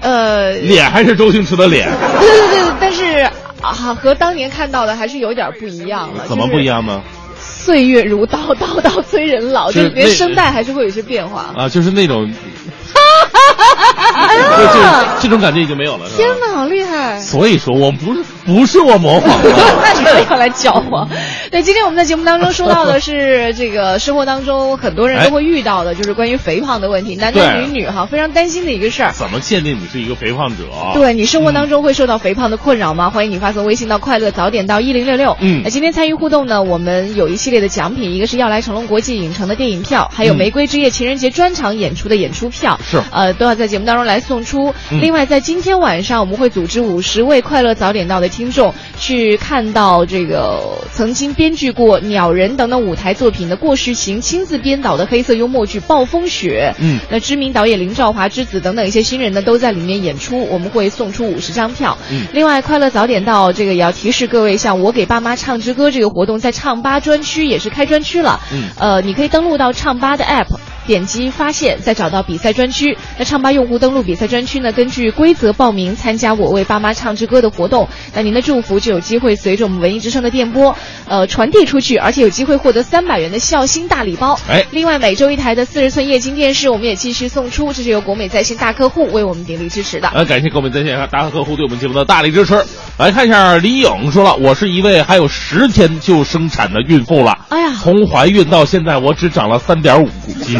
[0.00, 6.24] 呃，脸还是周星驰的脸，对对对，但是啊，和当年看到的还是有点不一样了。
[6.26, 6.64] 怎么不一？
[6.64, 7.00] 样呢？
[7.38, 11.52] 岁月如刀，刀刀催人老，就是连声带还是会有些变化。
[11.56, 12.28] 啊，就是那种
[14.32, 16.06] 哎呀这这种感觉已经没有了。
[16.16, 17.20] 天哪，好厉害！
[17.20, 19.50] 所以说我不是不是我模仿的，
[19.82, 21.08] 那你不要来教我。
[21.50, 29.12] 对，今天我们在节目当中说到的是这个生活当中很多人都会遇到的，就是关于肥胖的问题，男男女女哈非常担心的一个事儿。
[29.12, 30.64] 怎么鉴定你是一个肥胖者？
[30.94, 33.10] 对你生活当中会受到肥胖的困扰吗？
[33.10, 35.36] 欢迎你发送微信到快乐早点到一零六六。
[35.40, 44.74] 嗯那今天参与互动呢，我们有一系列的奖品，一个是要来成龙国际影城的电影票，还有嗯玫瑰之夜情人节专场演出的演出票，是呃都要在节目当中来送出。
[44.90, 56.72] 嗯另外，在今天晚上我们会组织五十位快乐早点到的听众去看到这个曾经编剧过《鸟人》等等舞台作品的过世行亲自编导的黑色幽默剧《暴风雪》。
[56.82, 61.98] 嗯那知名导演林兆华之子等等一些新人呢都在里面演出，我们会送出五十张票。
[62.10, 68.40] 嗯另外，快乐早点到这个也要提示各位，像我给爸妈唱支歌这个活动，在唱吧专区也是开专区了。
[68.52, 70.46] 嗯呃，你可以登录到唱吧的 app。
[70.86, 72.96] 点击发现，再找到比赛专区。
[73.18, 77.88] 那唱吧用户登录比赛专区呢，根据规则报名参加我为爸妈唱支歌的活动。
[78.14, 80.76] 那您的祝福就有机会随着我们文艺之声的电波，
[81.08, 84.38] 呃，传递出去，而且有机会获得三百元的孝心大礼包。
[84.48, 90.08] 哎另外每周一台的四十寸液晶电视，我们也继续送出，这是由国美在线大客户为我们鼎力支持的。
[90.08, 92.64] 呃，感谢国美在线大客户对我们节目的大力支持。
[92.98, 97.46] 来看一下李颖说了，我是一位还有十天就生产的孕妇了。
[97.48, 100.08] 哎呀从怀孕到现在，我只长了三点五
[100.44, 100.58] 斤，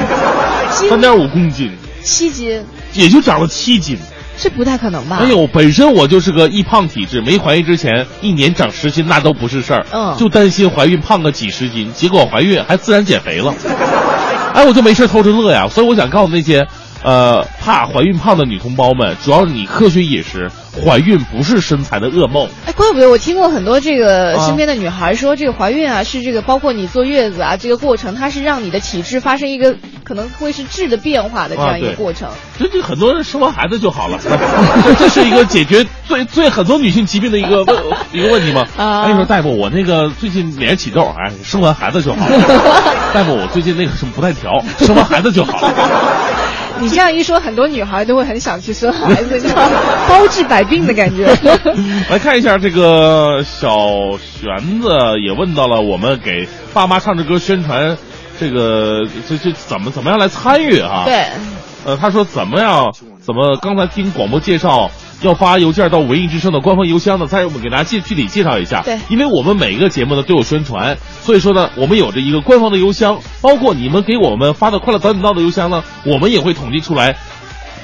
[0.71, 1.71] 三点五公斤，
[2.03, 3.99] 七斤，也就长了七斤。
[4.39, 5.21] 这不太可能吧？
[5.21, 13.55] 没有，本身我就是个易胖体质，没怀孕之前一年长十斤那都不是事儿，嗯就担心怀孕胖个几十斤，结果怀孕还自然减肥了，
[14.55, 15.69] 哎，我就没事偷着乐呀。
[15.69, 16.67] 所以我想告诉那些，
[17.03, 20.51] 呃，怕怀孕胖的女同胞们，主要是你科学饮食，
[20.85, 22.49] 怀孕不是身材的噩梦。
[22.67, 29.75] 哎，怪不得我听过很多这个啊身边的女孩说，这个怀孕啊是这个包括你坐月子啊这个过程，它是让你的体质发生一个
[30.05, 32.29] 可能会是质的变化的这样一个过程。
[32.59, 37.77] 这这很多人生完孩子就好了，这 这是一个解决最最很多女性疾病的一个问
[38.13, 38.65] 一个问题吗？
[38.77, 42.39] 啊哎，你说大夫，我那个最近脸起痘，哎，生完孩子就好了。
[43.13, 45.75] 大夫，我最近那个什么不太调，生完孩子就好了。
[46.83, 49.77] 你这样一说，很多女孩都会很想去生孩子，你知道吗？
[50.09, 51.27] 包治百病的感觉。
[52.11, 53.69] 来看一下这个小
[54.19, 54.89] 玄子
[55.25, 57.97] 也问到了我们给爸妈唱着歌宣传，
[58.41, 61.05] 这个这这怎么怎么样来参与啊？
[61.05, 61.27] 对，
[61.85, 62.93] 呃，他说怎么样？
[63.21, 64.91] 怎么刚才听广播介绍
[65.23, 67.27] 要发邮件到文艺之声的官方邮箱呢？
[67.27, 68.83] 再我们给大家介具体介绍一下。
[68.83, 77.17] 对因为我们每一个节目呢都有宣传，所以说呢，我们有着一个官方的邮箱，包括你们给我们发的快乐早点到的邮箱呢，我们也会统计出来。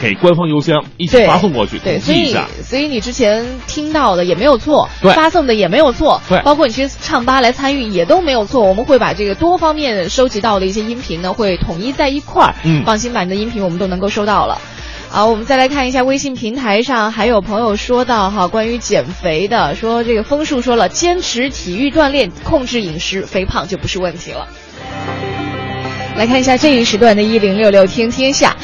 [0.00, 2.46] 给官方邮箱一起发送过去，对，所以统计一下。
[2.62, 8.62] 所以你之前听到的也没有错，对发送的也没有错，对包括你去唱吧来参与也都没有错。
[8.62, 12.54] 我们会把这个多方面收集到的一些音频呢，会统一在一块儿。
[12.62, 14.60] 嗯放心吧，你的音频我们都能够收到了。
[15.10, 24.46] 好，我们再来看一下微信平台上还有朋友说到哈，关于减肥的，说这个枫树说了，坚持体育锻炼，控制饮食，肥胖就不是问题了。
[26.16, 28.54] 来看一下这一时段的一零六六听天下。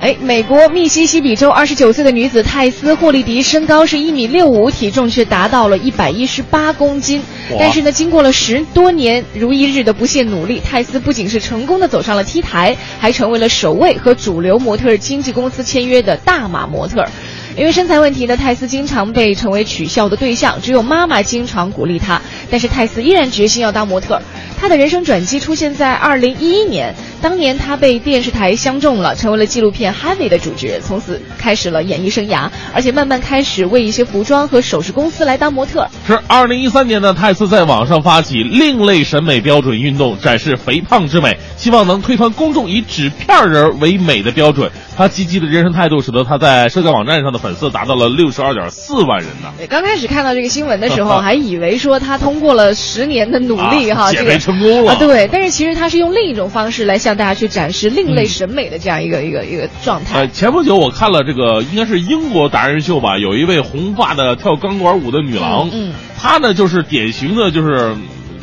[0.00, 7.22] 哎，美国密西西比州二十九岁的女子泰斯·霍利迪身高是一米六五，体重却达到了一百一十八公斤。
[7.58, 17.08] 但是呢，经过了十多年如一日的不懈努力，泰斯不仅是成功的走上了 T 台，还成为了首位和主流模特儿经纪公司签约的大码模特儿。
[17.56, 22.20] 因为身材问题呢，泰斯经常被成为取笑的对象，只有妈妈经常鼓励他。
[22.50, 24.20] 但是泰斯依然决心要当模特。
[24.58, 35.86] 他的人生转机出现在二零一一年，当年他被电视台相中了，成为了纪录片《Heavy》的主角，从此开始了演艺生涯，而且慢慢开始为一些服装和首饰公司来当模特。
[36.06, 44.70] 是二零一三年呢，泰斯在网上发起另类审美标准运动，展示肥胖之美，希望能推翻公众以纸片人为美的标准。
[44.96, 49.52] 他积极的人生态度，使得他在社交网站上的粉丝达到了六十二点四万人呢。
[49.58, 55.28] 对， 刚开始看到这个新闻的时候， 还以为说他通过了十年的努力哈，减肥成功了啊，对。
[55.30, 60.20] 但是其实他是用另一种方式来向大家去展示另类审美的这样一个、一个一个状态。
[60.20, 67.94] 呃，前不久我看了这个，应该是英国达人秀吧，有一位红发的跳钢管舞的女郎，嗯，她呢就是典型的就是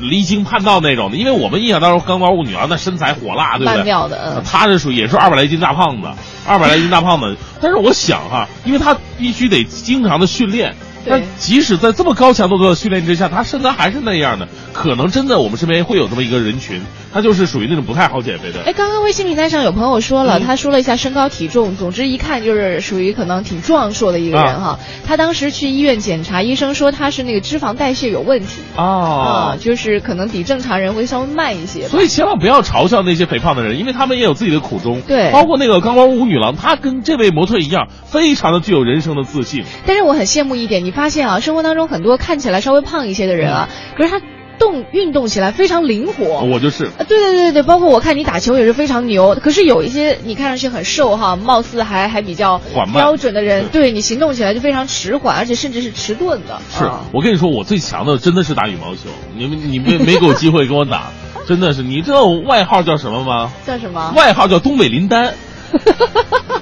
[0.02, 3.84] 离经叛道那种的，因为我们印象当中钢管舞女郎那身材火辣，对不对？
[4.10, 6.08] 的嗯她是属于也是二百来斤大胖子，
[6.48, 7.38] 二百来斤大胖子。
[7.62, 10.76] 但是我想哈、因为她必须得经常的训练。
[11.04, 16.82] 对但即使在这么高强度的训练之下，她身材还是那样的，可能真的我们身边会有这么一个人群，
[17.14, 18.62] 他就是属于那种不太好减肥的。
[18.66, 24.80] 哎，刚刚微信平台上有朋友说了，嗯他说了一下身高体重，总之一看就是属于可能挺壮硕的一个人哈。
[25.06, 31.88] 他当时去医院检查，医生说他是那个脂肪代谢有问题哦啊，就是可能比正常人会稍微慢一些。
[31.88, 35.02] 所以千万不要嘲笑那些肥胖的人，因为他们也有自己的苦衷。
[35.02, 39.64] 对包括那个钢管舞女郎，她跟这位模特一样，非常的具有人生的自信。
[39.86, 44.22] 但是我很羡慕一点，你发现啊，生活当中很多看起来稍微胖一些的人啊，可是他
[44.62, 46.42] 动运动起来非常灵活。
[46.46, 56.62] 我就是啊，对对对对，包括我看你打球也是非常牛，可是有一些你看上去很瘦哈，貌似还还比较缓慢标准的人，对你行动起来就非常迟缓，而且甚至是迟钝的。
[56.78, 59.10] 是啊我跟你说，我最强的真的是打羽毛球。
[59.36, 61.12] 你们你没没给我机会跟我打，
[61.48, 61.82] 真的是。
[61.82, 63.52] 你知道我外号叫什么吗？
[63.68, 64.14] 叫什么？
[64.16, 65.34] 外号叫东北林丹。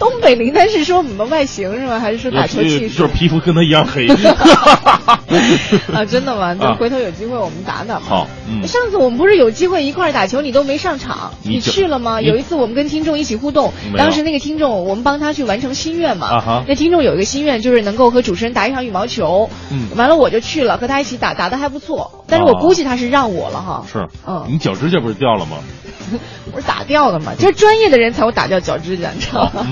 [0.00, 2.00] 东北林丹是说我们的外形是吗？
[2.00, 2.98] 还是说打球技术？
[3.02, 4.08] 就是皮肤跟他一样黑。
[5.92, 6.54] 啊，真的吗？
[6.58, 8.02] 那啊回头有机会我们打打吧。
[8.08, 12.20] 好，嗯，上次我们不是有机会一块儿打球，你都没上场，你去了吗？
[12.20, 16.64] 有一次我们跟听众一起互动当时那个听众我们帮他去完成心愿嘛。
[16.66, 19.48] 那听众有一个心愿就是能够和主持人打一场羽毛球。
[19.70, 22.24] 嗯完了我就去了，和他一起打，打的还不错。
[22.26, 23.84] 但是我哦估计他是让我了哈。
[23.92, 25.58] 是，嗯你脚指甲不是掉了吗？
[26.52, 29.66] 我是打掉的嘛，就是专业的人才会打掉脚指甲，你知道吗？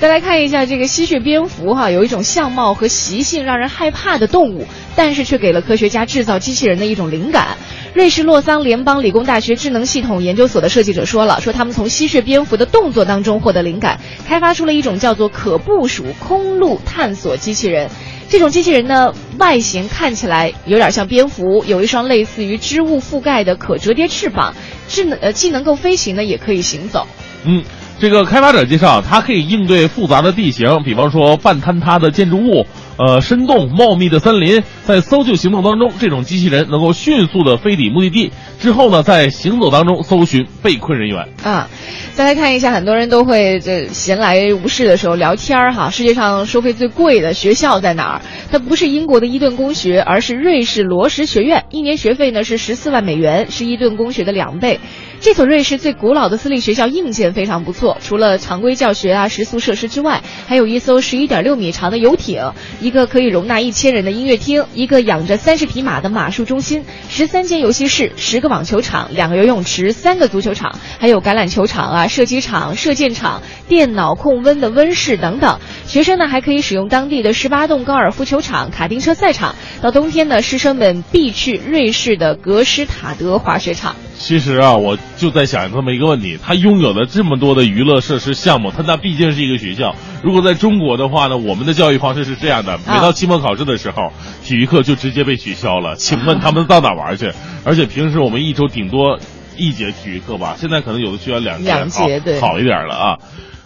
[0.00, 4.66] 再来看一下这个吸血蝙蝠哈，有一种相貌和习性让人害怕的动物，
[4.96, 7.56] 但是却给了科学家制造机器人的一种灵感。
[7.94, 17.88] 瑞士洛桑联邦理工大学智能系统研究所的设计者说了，说他们从吸血蝙蝠的动作当中获得灵感，开发出了一种叫做可部署空路探索机器人。
[18.28, 24.54] 这种机器人呢，外形看起来有点像蝙蝠，有一双类似于织物覆盖的可折叠翅膀，
[24.88, 27.06] 智能呃既能够飞行呢，也可以行走。
[27.44, 27.62] 嗯，
[28.00, 32.66] 这个开发者介绍，它可以应对复杂的地形，比方说半坍塌的建筑物、
[32.98, 34.62] 呃深洞、茂密的森林。
[34.84, 41.28] 在搜救行动当中，这种机器人能够迅速的飞抵目的地，之后呢，在行走当中搜寻被困人员。
[41.42, 41.70] 啊，
[42.12, 45.88] 再来看一下，很多人都会这闲来无事的时候聊天儿哈。
[45.88, 48.22] 世界上收费最贵的学校在哪儿？
[48.50, 54.80] 它不是英国的伊顿公学，而是瑞士罗什学院，一年学费呢是十四万美元，是伊顿公学的两倍。
[55.24, 62.52] 这所瑞士最古老的私立学校硬件非常不错，除了常规教学啊、食宿设施之外，还有一艘十一点六米长的游艇，
[62.82, 75.58] 一个可以容纳一千人的音乐厅，一个养着三十匹马的马术中心，十三间游戏室，十个网球场，两个游泳池，三个足球场，还有橄榄球场啊、射击场、射箭场、电脑控温的温室等等。
[75.86, 79.54] 学生呢还可以使用当地的十八洞高尔夫球场、卡丁车赛场。
[79.80, 83.96] 到冬天呢，师生们必去瑞士的格施塔德滑雪场。
[84.16, 89.94] 其实啊，我就在想这么一个问题：他拥有了这么多的娱乐设施项目，他那毕竟是一个学校。
[90.22, 94.12] 如果在中国的话呢，我们的教育方式是这样的：每到期末考试的时候，
[94.44, 95.96] 体育课就直接被取消了。
[95.96, 97.32] 请问他们 到哪玩去？
[97.64, 99.18] 而且平时我们一周顶多
[99.56, 103.18] 一节体育课吧，现在可能有的学校两节，两节对好好一点了啊。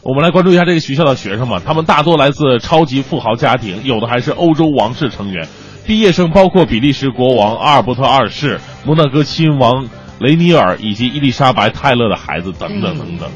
[0.03, 5.49] 我们来关注一下这个学校的学生们，他们大多来自超级富豪家庭，有的还是欧洲王室成员。
[5.85, 9.89] 毕业生包括比利时国王阿尔伯特二世、摩纳哥亲王
[10.21, 13.31] 雷尼尔以及伊丽莎白泰勒的孩子等等等等。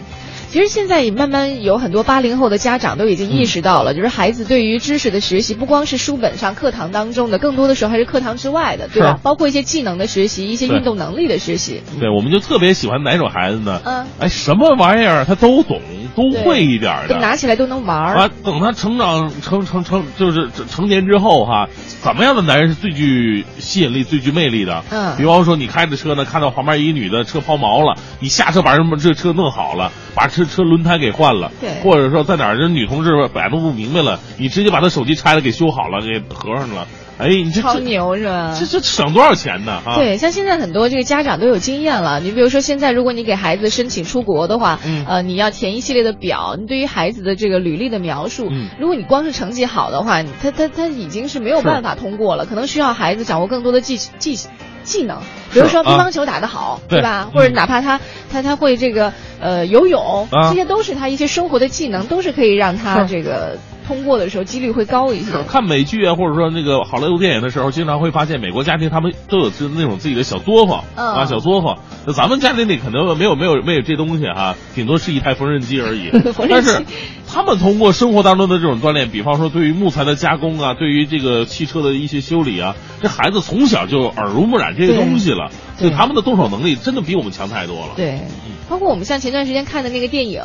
[0.48, 9.18] 其实现在也慢慢有很多八零后的家长都已经意识到了，就是孩子对于知识的学习，不光是书本上课堂当中的，更多的时候还是课堂之外的，对吧？
[9.22, 11.80] 包括一些技能的学习，一些运动能力的学习。
[11.98, 13.80] 对，我们就特别喜欢哪种孩子呢？
[13.82, 15.80] 嗯，哎，什么玩意儿他都懂，
[16.14, 17.14] 都会一点儿的。
[17.14, 18.16] 就拿起来都能玩儿。
[18.16, 21.68] 啊，等他成长成成成就是成年之后哈，
[22.02, 24.82] 怎么样的男人是最具吸引力、最具魅力的？
[24.90, 36.86] 嗯比方说你开着车呢，看到旁边一女的车抛锚了，你下车把什么这车弄好了，把车车轮胎给换了，对或者说在哪儿这女同志摆弄不明白了，你直接把她手机拆了给修好了，给合上了，
[37.18, 38.56] 哎，你这超牛是吧？
[38.59, 39.80] 这这省多少钱呢？
[39.84, 42.20] 啊，对，像现在很多这个家长都有经验了。
[42.20, 54.36] 你比如说，现在如果你给孩子申请出国的话，嗯呃，你要填一系列的表，你对于孩子的这个履历的描述，嗯如果你光是成绩好的话，他他他已经是没有办法通过了，可能需要孩子掌握更多的技技
[54.82, 55.18] 技能，
[55.52, 57.28] 比如说乒乓球打得好，对吧？
[57.28, 58.01] 嗯或者哪怕他
[58.32, 65.32] 他他会这个呃游泳，啊这些都是他一些生活的技能，都是可以让他这个通过的时候几率会高一些。
[65.48, 71.78] 看美剧啊，或者说那个好莱坞电影的时候，经常会发现美国家庭他们都有自那种自己的小作坊、嗯啊，小作坊。
[72.06, 76.42] 那咱们家庭里可能没有没有没有这东西哈、顶多是一台缝纫机而已 缝纫。
[76.42, 76.82] 机但是
[77.28, 87.92] 他们通过生活当中的这种锻炼，比方说对于木材的加工啊，对于这个汽车的一些修理啊，这孩子从小就耳濡目染这些东西了，对就他们的动手能力真的比我们强太多了。
[87.96, 88.20] 对，
[88.68, 90.42] 包括我们像前段时间看的那个电影，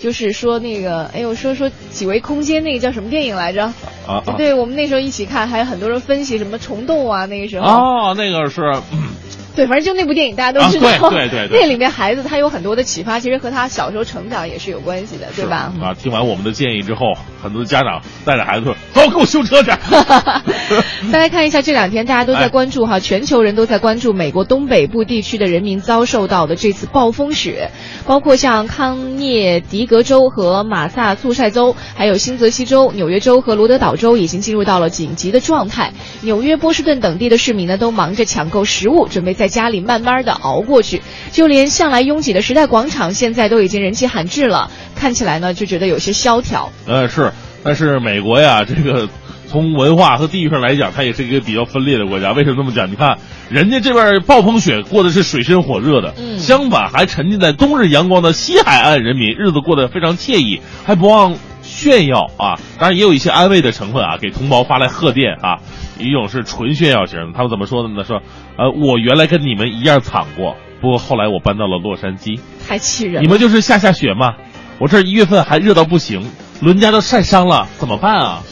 [0.00, 3.64] 就是说那个，哎呦，说说几维空间那个叫什么电影来着？
[4.06, 7.66] 啊啊对，我们那时候一起看，还有很多人分析什么虫洞啊，那个时候。
[7.66, 8.60] 哦，那个是，
[8.92, 9.08] 嗯
[9.54, 15.72] 对，反正就那部电影大家都知道，啊对对对对 那里面孩子他有很多的启发，其实和他小时候成长也是有关系的，对吧？
[15.82, 19.70] 啊，听完我们的建议之后，很多家长带着孩子说：“走，给我修车去。
[21.12, 27.70] 再来看一下这两天大家都哎在关注哈，全球人都在关注美国东北部地区的人民遭受到的这次暴风雪，
[28.06, 35.92] 包括像康涅狄格州和马萨诸塞州，还有新泽西州、纽约州和罗德岛州已经进入到了紧急的状态。
[36.22, 41.02] 纽约、波士顿等地的市民呢，都忙着抢购食物，准备在家里慢慢的熬过去。
[41.32, 49.08] 就连向来拥挤的时代广场，现在都已经人迹罕至了，看起来呢就觉得有些萧条。”呃，是，但是美国呀，这个
[49.48, 52.32] 从文化和地域上来讲，它也是一个比较分裂的国家。
[52.32, 52.90] 为什么这么讲？
[52.90, 53.18] 你看，
[53.48, 61.36] 人家这边暴风雪过的是水深火热的，嗯相反还沉浸在冬日阳光的西海岸人民，日子过得非常惬意，还不忘
[61.84, 62.56] 炫耀啊。
[62.78, 65.60] 当然也有一些安慰的成分啊，给同胞发来贺电啊。
[65.98, 68.02] 一种是纯炫耀型的，他们怎么说的呢？
[68.02, 68.20] 说，
[68.56, 72.40] 呃，我原来跟你们一样惨过，不过后来我搬到了洛杉矶。
[72.66, 73.20] 太气人了！
[73.20, 74.34] 你们就是下下雪嘛，
[74.78, 76.28] 我这一月份还热到不行，
[76.60, 78.42] 伦家都晒伤了，怎么办啊？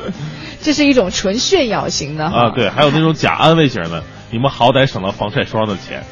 [0.60, 6.04] 这是一种纯炫耀型的啊，对，还有那种假安慰型的，你们好歹省了防晒霜的钱，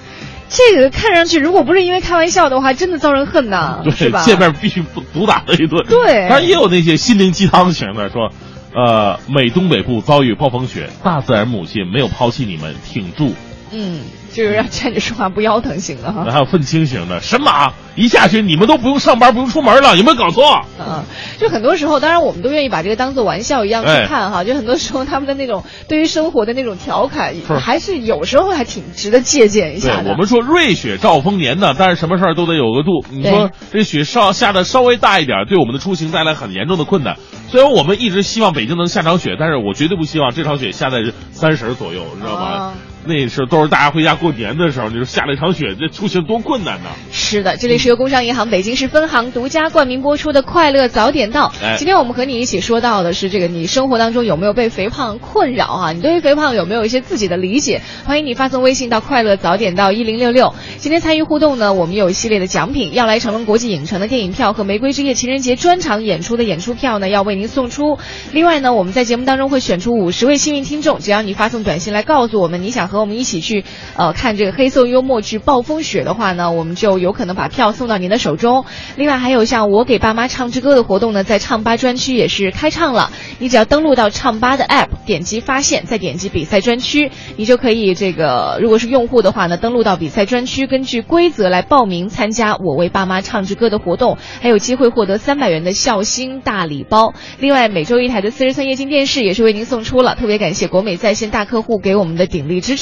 [0.49, 4.23] 这个看上去，如果不是因为开玩笑的话，真的遭人恨呐，是 对，吧？
[4.25, 5.85] 见面必须毒毒打他一顿。
[5.89, 8.31] 对当然也有那些心灵鸡汤型的，说，
[8.75, 13.35] 呃，美东北部遭遇暴风雪，大自然母亲没有抛弃你们，挺住。
[13.70, 14.01] 嗯，
[14.33, 16.25] 就是要站着说话不腰疼型的哈。
[16.31, 20.63] 还有愤青型的，神马一下去你们都不用上班，不用出门了，有没有搞错？
[20.79, 21.05] 嗯，
[21.39, 24.45] 就很多时候，当然我们都愿意把这个当做玩笑一样去哎看哈。
[24.45, 30.11] 就很多时候他们的那种对于生活的那种调侃，还是有时候还挺值得借鉴一下的。
[30.11, 33.05] 我们说瑞雪兆丰年呢，但是什么事儿都得有个度。
[33.11, 37.17] 你说这雪稍下的稍微大一点，对我们的出行带来很严重的困难。
[37.49, 40.99] 虽然我们一直希望北京能下场雪，但是我绝对不希望这场雪下在
[41.33, 42.47] 三十左右，你知道吗？
[42.47, 42.75] 啊
[43.09, 46.90] 那时候都是大家回家过年的时候，你说下了一场雪，这出行多困难呢！
[47.10, 51.48] 是的，这里是由工商银行北京市分行独家冠名播出的《快乐早点到》。
[51.64, 55.93] 哎今天我们和你一起说到的是这个，你生活当中有没有被肥胖困扰啊？
[55.93, 57.80] 你对于肥胖有没有一些自己的理解？
[58.05, 60.55] 欢迎你发送微信到“快乐早点到一零六六”。
[60.76, 67.98] 今天参与互动呢，我们有一系列的奖品，要来成龙国际影城的电影票和玫瑰之夜情人节专场演出的演出票呢，要为您送出。
[68.32, 73.65] 另外呢，我们在节目当中会选出五十位幸运听众，只要你发送短信来告诉我们你想和我们一起去
[73.97, 78.65] 呃看这个黑色幽默剧《暴风雪》的话呢，我们就有可能把票送到您的手中。
[78.97, 83.11] 另外还有像我给爸妈唱支歌的活动呢，在唱吧专区也是开唱了。
[83.39, 97.12] 你只要登录到唱吧的 App，点击发现，再点击比赛专区，你就可以这个，如果是用户的话呢，登录到比赛专区，根据规则来报名参加我为爸妈唱支歌的活动，还有机会获得三百元的孝心大礼包。
[97.39, 102.78] 另外，每周一台的四十寸液晶电视也是为您送出了，特别感谢国美在线大客户给我们的鼎力支。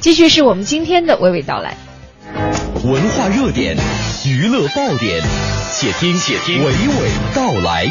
[0.00, 1.76] 继续是我们今天的娓娓道来。
[2.84, 3.76] 文化热点，
[4.26, 5.22] 娱乐爆点，
[5.70, 7.86] 且听且听娓娓道来。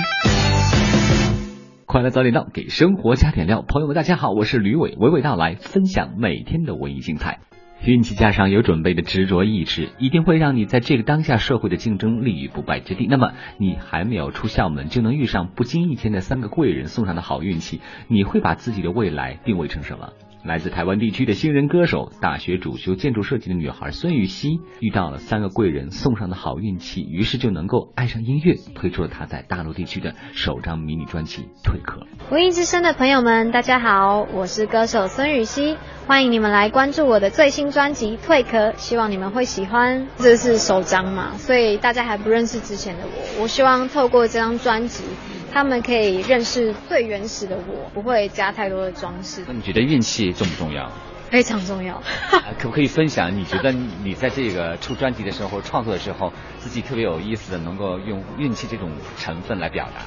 [1.85, 3.63] 快乐早点到，给生活加点料。
[3.65, 7.39] 朋友们，大家好，我是吕伟，娓娓道来，分享每天的文艺精彩。
[7.83, 13.07] 运气加上有准备的执着意志，一定会让你在这个当下社会的竞争立于不败之地。
[13.07, 20.09] 那么，你还没有出校门，就能遇上不经意间的三个贵人送上的好运气，你会把自己的未来定位成什么？
[20.47, 31.99] 来自台湾地区的新人歌手，大学主修建筑设计的女孩孙雨熙，遇到了三个贵人送上的好运气，于是就能够爱上音乐，推出了她在大陆地区的首张迷你专辑《退壳》。
[32.31, 35.75] 文艺之声的朋友们，大家好，我是歌手孙雨熙，
[36.07, 40.07] 欢迎你们来关注我的最新专辑《退壳》，希望你们会喜欢。
[40.15, 45.03] 这是首张嘛，所以大家还不认识之前的我，我希望透过这张专辑，
[45.51, 50.91] 他们可以认识最原始的我，不会加太多的装饰，那你觉得运气重不重要？
[51.29, 51.95] 非常重要。
[51.95, 52.03] 啊
[52.57, 53.35] 可不可以分享？
[53.35, 60.03] 你觉得你在这个出专辑的时候创作的时候，自己特别有意思的，能够用运气这种成分来表达？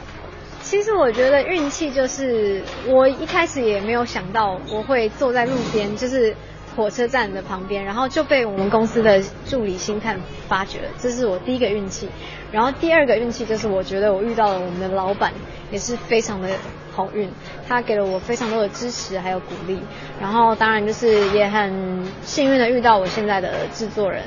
[0.63, 6.35] 其实我觉得运气就是我一开始也没有想到我会坐在路边，就是
[6.77, 10.19] 火车站的旁边，然后就被我们公司的助理星探
[10.49, 12.09] 发掘了，这是我第一个运气。
[12.53, 15.33] 然后第二个运气就是我觉得我遇到了我们的老板，
[15.71, 16.49] 也是非常的
[16.93, 17.31] 好运，
[17.69, 19.79] 他给了我非常多的支持还有鼓励。
[20.21, 24.23] 然后当然就是也很幸运的遇到我现在的制作人，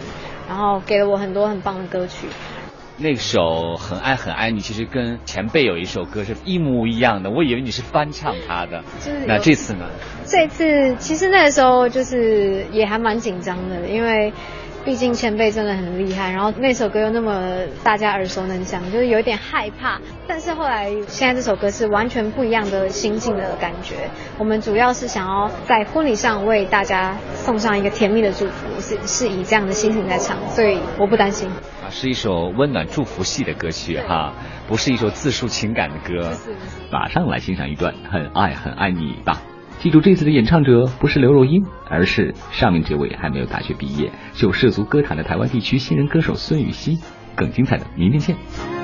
[0.47, 2.27] 然后给了我很多很棒的歌曲。
[2.95, 3.39] 那首
[3.75, 8.83] 《很爱很爱你》其实跟前辈有一首歌是一模一样的，我以为你是翻唱他的。
[9.03, 9.89] 就是那这次呢？
[10.25, 14.31] 这次其实那个时候就是也还蛮紧张的，因为
[14.85, 19.99] 毕竟前辈真的很厉害，然后那首歌又那么大家耳熟能详，就是有点害怕。
[20.27, 23.95] 但是后来现在这首歌是完全不一样的心境的感觉。
[24.37, 31.49] 我们主要是想要在婚礼上为大家送上一个甜蜜的祝福，是是以这样的心情在唱，所以我不担心。
[31.49, 34.33] 啊，是一首温暖祝福系的歌曲哈，
[34.67, 36.35] 不是一首自述情感的歌。
[36.91, 39.41] 马上来欣赏一段《很爱很爱你》吧。
[39.83, 46.99] 记住，这次的演唱者不是刘若英，而是上面这位还没有大学毕业就涉足歌坛的台湾地区新人歌手孙雨希。
[47.35, 48.82] 更精彩的，明天见。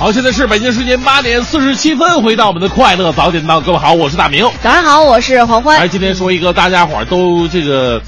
[0.00, 4.48] 好，现在是北京时间八点四十七分，回到我们的快乐早点到，各位好，我是大明。
[4.62, 5.78] 早上好，我是黄欢。
[5.78, 8.00] 来，今天说一个大家伙儿都这个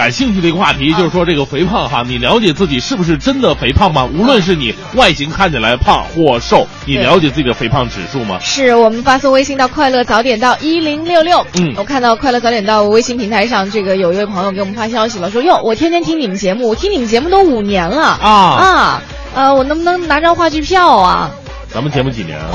[0.00, 4.08] 感兴趣的一个话题，就是说这个肥胖哈，你了解自己是不是真的肥胖吗？
[4.10, 8.38] 无论是你外形看起来胖或瘦，你了解自己的肥胖指数吗？
[8.40, 11.46] 是我们发送微信到快乐早点到一零六六。
[11.58, 19.02] 嗯，我看到快乐早点到微信平台上，这个有一位朋友给我们发消息了，说哟，我天天听你们节目，我听你们节目都五年了啊啊，
[19.34, 21.30] 呃，我能不能拿张话剧票啊？
[21.68, 22.48] 咱们节目几年啊？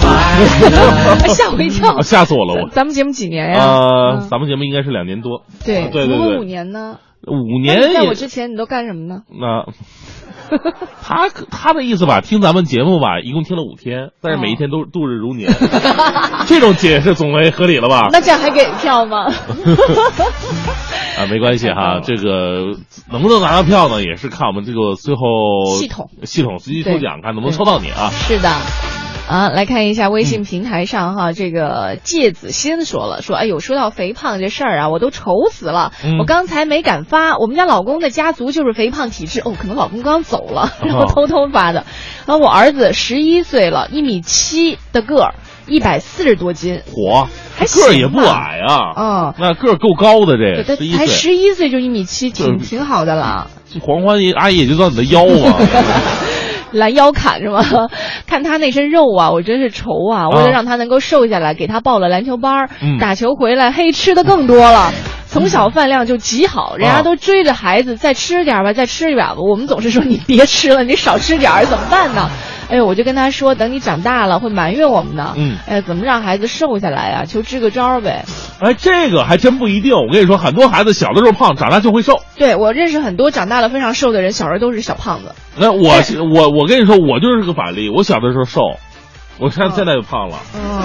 [1.30, 2.70] 吓我一跳，吓死我了我。
[2.72, 3.64] 咱们节目几年呀？
[3.64, 5.44] 呃，咱们节目应该是两年多。
[5.64, 6.98] 对对对对，如果五年呢？
[7.28, 9.22] 五年在也我之前你都干什么呢？
[9.30, 9.66] 那
[11.02, 15.52] 他他的意思吧，听咱们节目吧，一共听了五天，但是每一天都度日如年，
[16.46, 18.10] 这种解释总为合理了吧？
[18.12, 19.26] 那这样还给票吗？
[21.18, 22.78] 啊，没关系哈，这个
[23.12, 28.12] 能不能拿到票呢，也是看我们这个最后系统系统随机抽奖，看能不能抽到你啊。
[28.12, 28.50] 是的。
[29.28, 35.92] 啊，来看一下微信平台上哈，这个芥子心说了，说哎呦，说到肥胖这事儿啊，我都愁死了。
[36.04, 36.20] 嗯。
[36.20, 41.86] 我刚才没敢发，我们家老公的家族就是肥胖体质，哦，可能老公刚走了，然后偷偷发的。
[42.28, 45.34] 然后我儿子十一岁了，一米七的个儿，
[45.68, 47.28] 一百四十多斤，火，
[47.58, 53.50] 还个儿也不矮啊，嗯，那个儿够高的这对，十一他才岁，十一岁就一米七，挺挺好的了。
[53.74, 55.58] 这黄欢阿姨也就到你的腰啊。
[56.76, 57.64] 拦腰砍是吗？
[58.28, 60.30] 看他那身肉啊，我真是愁啊！
[60.30, 64.92] 为了让他能够瘦下来，给他报了篮球班儿，嗯打球回来，嘿，吃的更多了。
[65.28, 69.42] 从小饭量就极好，人家都追着孩子再吃点儿吧，再吃一点儿吧。
[69.42, 72.30] 我们总是说你别吃了，你少吃点儿怎么办呢？
[72.70, 75.34] 哎呦，我就跟他说，等你长大了会埋怨我们的。
[75.36, 78.26] 嗯，哎，怎么让孩子瘦下来呀、求支个招儿呗。
[78.60, 79.94] 哎，这个还真不一定。
[79.94, 82.22] 我跟你说，很多孩子小的时候胖，长大就会瘦。
[82.36, 85.34] 对我认识很多长大了非常瘦的人，小时候都是小胖子。
[85.58, 85.94] 那我
[86.34, 87.90] 我我跟你说，我就是个反例。
[87.90, 88.62] 我小的时候瘦，
[89.40, 90.38] 我看现在就胖了。
[90.56, 90.80] 嗯，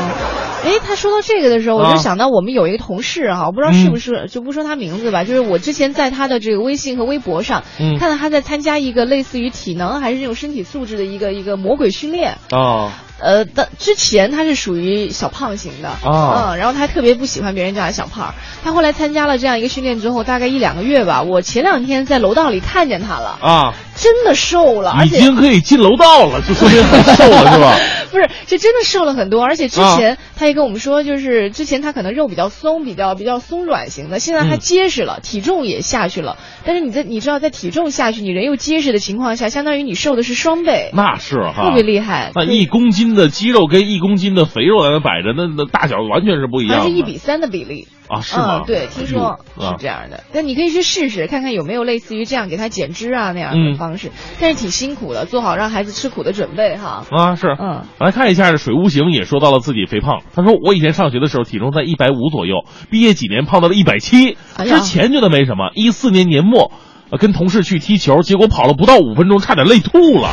[0.65, 1.95] 哎，他说到这个的时候，我啊。
[1.95, 7.99] 就想到我们有一个同事哈，我不知道是不是，就不说他名字吧，就是我之前在他的这个微信和微博上，嗯。
[7.99, 12.39] 看到他在参加一个类似于体能还是这种身体素质的一个一个魔鬼训练。
[12.51, 18.35] 啊呃，但之前他是属于小胖型的啊嗯，然后他特别不喜欢别人叫他小胖儿。
[18.65, 27.77] 他后来参加了这样一个训练之后，大概一两个月吧，我前两天在楼道里看见他了，啊，真的瘦了，而且已经可以进楼道了，就说明很瘦了是吧？
[28.11, 36.37] 不是，这真的瘦了很多，而且之啊前他也跟我们说，就是之前他可能肉比较松，比较比较松软型的，现在他嗯结实了，体重也下去了。
[36.65, 42.33] 但是你在你知道，在体重下去，你人又结实的情况下，相当于你瘦的是双倍，那是哈，特别厉害。
[42.35, 46.85] 那一公斤的肌肉跟一公斤的肥肉在那摆着，那那大小完全是不一样的。
[46.85, 47.89] 它是一比三的比例。
[48.09, 48.63] 啊，是吗？
[48.63, 50.25] 嗯，对，听说是这样的。
[50.33, 54.11] 但你可以去试试，看看有没有类似于这样给他减脂啊那样的嗯方式。
[54.41, 57.05] 但是挺辛苦的，做好让孩子吃苦的准备哈。
[57.13, 60.23] 啊，是，嗯，来看一下，水无形也说到了自己肥胖。
[60.35, 65.71] 他说我以前上学的时候体重在一百五左右，毕业几年胖到了一百七，之前觉得没什么。
[65.77, 66.73] 一四年年末，
[67.13, 70.31] 呃，跟同事去踢球，结果跑了不到五分钟，差点累吐了。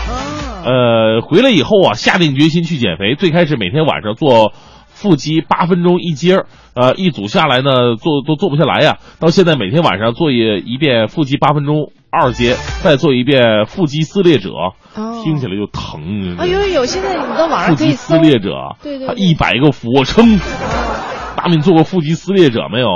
[0.64, 3.16] 哦呃，回来以后啊，下定决心去减肥。
[3.16, 4.54] 最开始每天晚上做
[4.88, 8.98] 腹肌八分钟一阶儿，呃，一组下来呢，做都做不下来呀。
[9.20, 14.50] 到现在每天晚上做一一遍腹肌八分钟二阶，再做一遍腹肌撕裂者，
[14.96, 16.38] 哦听起来就疼。
[16.38, 20.40] 啊，有有有，现在你到网上腹肌可以撕裂者，对对对一百个俯卧撑。
[21.36, 22.88] 大明，你做过腹肌撕裂者没有？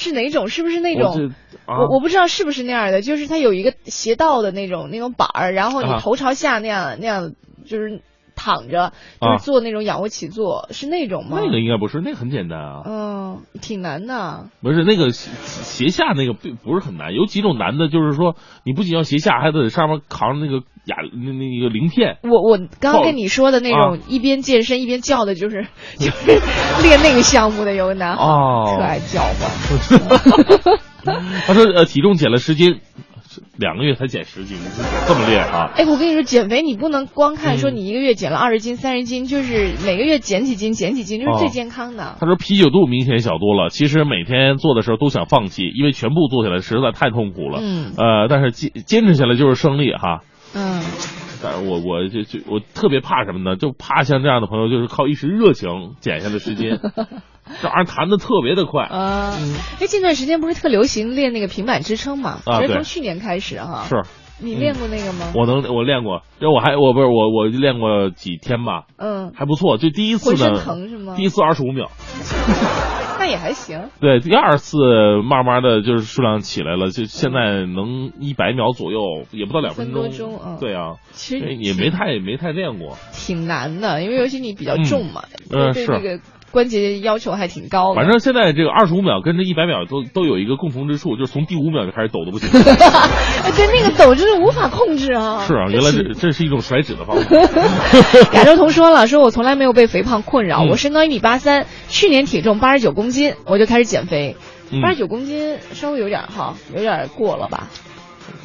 [0.00, 0.48] 是哪种？
[0.48, 1.32] 是不是那种？
[1.66, 7.32] 我我不知道是不是那样的，就是它有一个斜道的那种那种板儿，然后你啊头朝下那样、那样，
[7.66, 8.00] 就是
[8.40, 11.38] 躺着，就啊是做那种仰卧起坐，是那种吗？
[11.42, 12.82] 那个应该不是，那个很简单啊。
[12.86, 14.46] 嗯，挺难的。
[14.62, 22.16] 不是那个斜斜下那个并不是很难，有几种难的，就是说你不仅要斜下，还得上面扛着那个哑那那个鳞片。
[22.22, 25.66] 我我刚刚跟你说的那种啊一边健身一边叫的，就是
[25.98, 26.40] 就 是
[26.82, 30.78] 练那个项目的有个男孩，哦特爱叫唤。
[31.46, 32.80] 他说呃体重减了十斤，
[33.58, 34.58] 两个月才减十斤，
[35.06, 35.70] 这么厉害啊？
[35.76, 42.16] 哎，我跟你说，减肥你不能光看说嗯你一个月减了二十斤、三十斤，就是每个月减几斤、减几斤，就是最哦健康的。
[42.20, 47.58] 他说啤酒肚明显小多了，其实每天做的时候都想放弃，因为全部做起来实在太痛苦了。
[47.62, 50.20] 嗯呃，但是坚坚持下来就是胜利哈。
[50.54, 50.82] 嗯，
[51.42, 53.56] 但是我我就就我特别怕什么呢？
[53.56, 56.80] 就怕像这样的朋友，就是靠一时热情减下的时间，
[57.62, 58.84] 这玩意儿弹的特别的快。
[58.84, 59.36] 啊，
[59.80, 62.38] 哎，近段时间不是特流行练那个平板支撑嘛？
[62.46, 63.84] 啊对其实从去年开始哈。
[63.88, 64.02] 是。
[64.42, 65.26] 你练过那个吗？
[65.34, 69.76] 我能，我练过，就我还我不是我我练过几天吧，嗯，还不错。
[69.76, 71.90] 就第一次呢，疼是吗第一次二十五秒，
[73.20, 73.90] 那也还行。
[74.00, 74.78] 对，第二次
[75.22, 80.04] 慢慢的就是数量起来了，就现在能一百秒左右，也不到两分钟。
[80.04, 82.96] 分多钟嗯对啊，其实哎也没太没太练过。
[83.12, 85.22] 挺难的，因为尤其你比较重嘛，
[85.52, 86.18] 嗯是对这个
[86.50, 87.94] 关节要求还挺高的。
[87.94, 92.48] 反正现在这个二十五秒跟这一百秒都都有一个共同之处，就是从第五秒就开始抖的不行。
[93.44, 95.44] 哎，对那个抖就是无法控制啊。
[95.46, 97.36] 是啊，原来这这是一种甩脂的方法。
[98.34, 104.36] 亚洲彤说了，说我从来没有被肥胖困扰，嗯我身高一米八三，去年体重八十九公斤，我就开始减肥。
[104.72, 107.66] 嗯八十九公斤稍微有点哈，有点过了吧？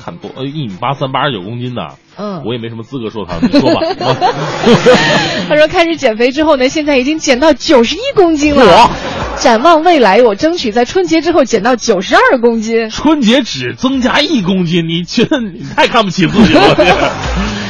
[0.03, 3.81] 看多，呃，一米八三，八十九公斤的，嗯我也没什么资格说他，你说吧。
[5.49, 8.89] 他说开始减肥之后呢，现在已经减到九十一公斤了。
[9.37, 12.89] 展望未来，我争取在春节之后减到九十二公斤。
[12.89, 17.11] 春节只增加一公斤，你觉得你太看不起自己了？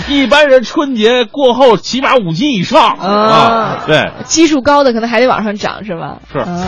[0.08, 6.20] 一般人春节过后起码五斤以上啊，对，基数高的可能还得往上涨，是吧？
[6.32, 6.38] 是。
[6.46, 6.64] 嗯。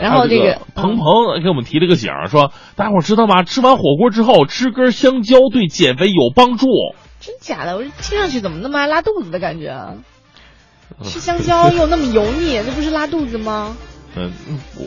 [0.00, 3.42] 然后这个个鹏鹏给我们提了个醒儿，说大家伙儿知道吗？
[3.42, 6.66] 吃完火锅之后吃根香蕉对减肥有帮助。
[7.20, 7.76] 真假的？
[7.76, 9.94] 我听上去怎么那么爱拉肚子的感觉啊？
[11.02, 13.76] 吃香蕉又那么油腻，那不是拉肚子吗？
[14.16, 14.30] 嗯，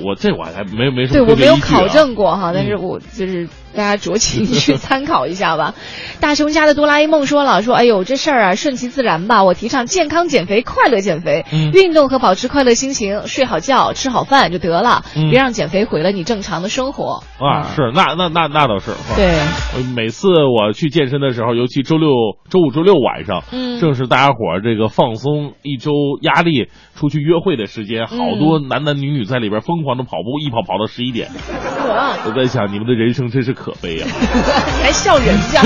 [0.06, 5.76] 我这我还没没什对我没有考证过哈，但是嗯我就是大家酌情去参考一下吧。
[6.20, 11.72] 大熊家的哆啦 A 梦说了，说哎呦这事儿啊顺其自然吧，我提倡健康减肥、快乐减肥，嗯。
[11.72, 15.30] 运动和保持快乐心情，睡好觉、吃好饭就得了，嗯。
[15.30, 17.22] 别让减肥毁了你正常的生活。
[17.40, 18.92] 啊，是那那那那倒是。
[19.16, 19.28] 对。
[19.28, 22.10] 呃每次我去健身的时候，尤其周六、
[22.50, 23.80] 周五、周六晚上，嗯。
[23.80, 25.92] 正是大家伙儿这个放松一周
[26.22, 31.30] 压力、出去约会的时间，好多男男女女在里边疯狂的跑步，一跑跑到十一点。
[32.26, 35.62] 我在想，你们的人生真是可悲呀、你 还笑人家。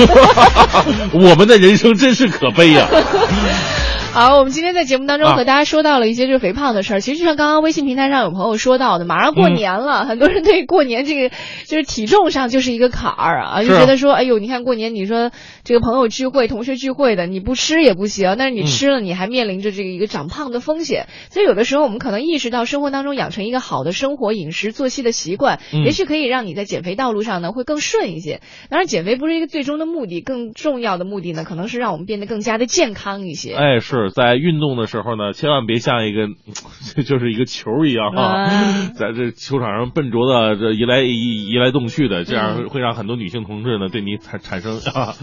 [1.12, 2.86] 我们的人生真是可悲呀、
[4.12, 7.00] 好，我们今天在节目当中啊和大家说到了一些就是肥胖的事儿。
[7.00, 11.34] 其实就像刚刚微信平台上有朋友说到的，马上过年了，很多人对过年这个
[11.66, 15.30] 就是体重上就是一个坎儿啊，就觉得说，哎呦，你看过年你说
[15.64, 21.06] 这个朋友聚会、同学聚会的，你不吃也不行，但是你吃了，你还面临着这个一个长胖的风险。
[21.30, 28.40] 所以有的时候我们可能意识到生活当中养成一个好的生活饮食作息的习惯，嗯也许可以让你在减肥道路上呢会更顺一些。
[28.70, 33.54] 当然，减肥不是一个最终的目的，更重要的目的呢，可能是让我们变得更加的健康一些。
[33.54, 36.28] 哎，是在运动的时候呢，千万别像一个
[37.04, 45.14] 就是一个球一样啊，啊在这球场上笨拙的这移来移移来动去的，这样嗯会让很多女性同志呢对你产产生啊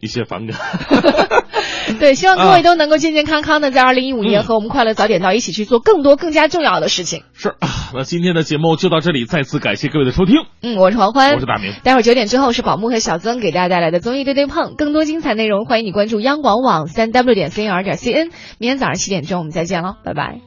[0.00, 0.58] 一些反感。
[1.98, 7.22] 对，希望各啊位都能够健健康康的，在二零一五嗯年和我们快乐早点到一起去做更多更加重要的事情。
[7.32, 11.72] 是啊，那今天的节目就到这里，再次感谢各位的收听，嗯，我是黄欢，我是大明。
[11.82, 18.30] 待会儿九点之后是宝木和小曾给大家带来的综艺对对碰，更多精彩内容欢迎你关注央广网三 w 点 cnr 点 cn。
[18.56, 20.38] 明天早上七点钟我们再见喽，拜拜。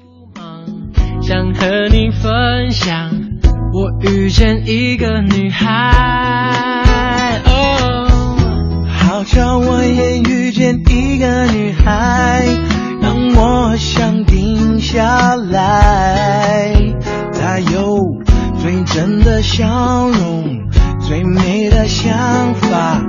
[1.21, 3.11] 想和你分享，
[3.73, 7.39] 我遇见一个女孩。
[7.45, 8.07] 哦，
[8.87, 12.43] 好巧，我也遇见一个女孩，
[13.03, 16.73] 让我想停下来。
[17.39, 17.99] 她有
[18.57, 20.70] 最真的笑容，
[21.11, 23.03] 最美的想法，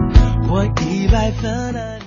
[0.48, 2.01] 我一百分的。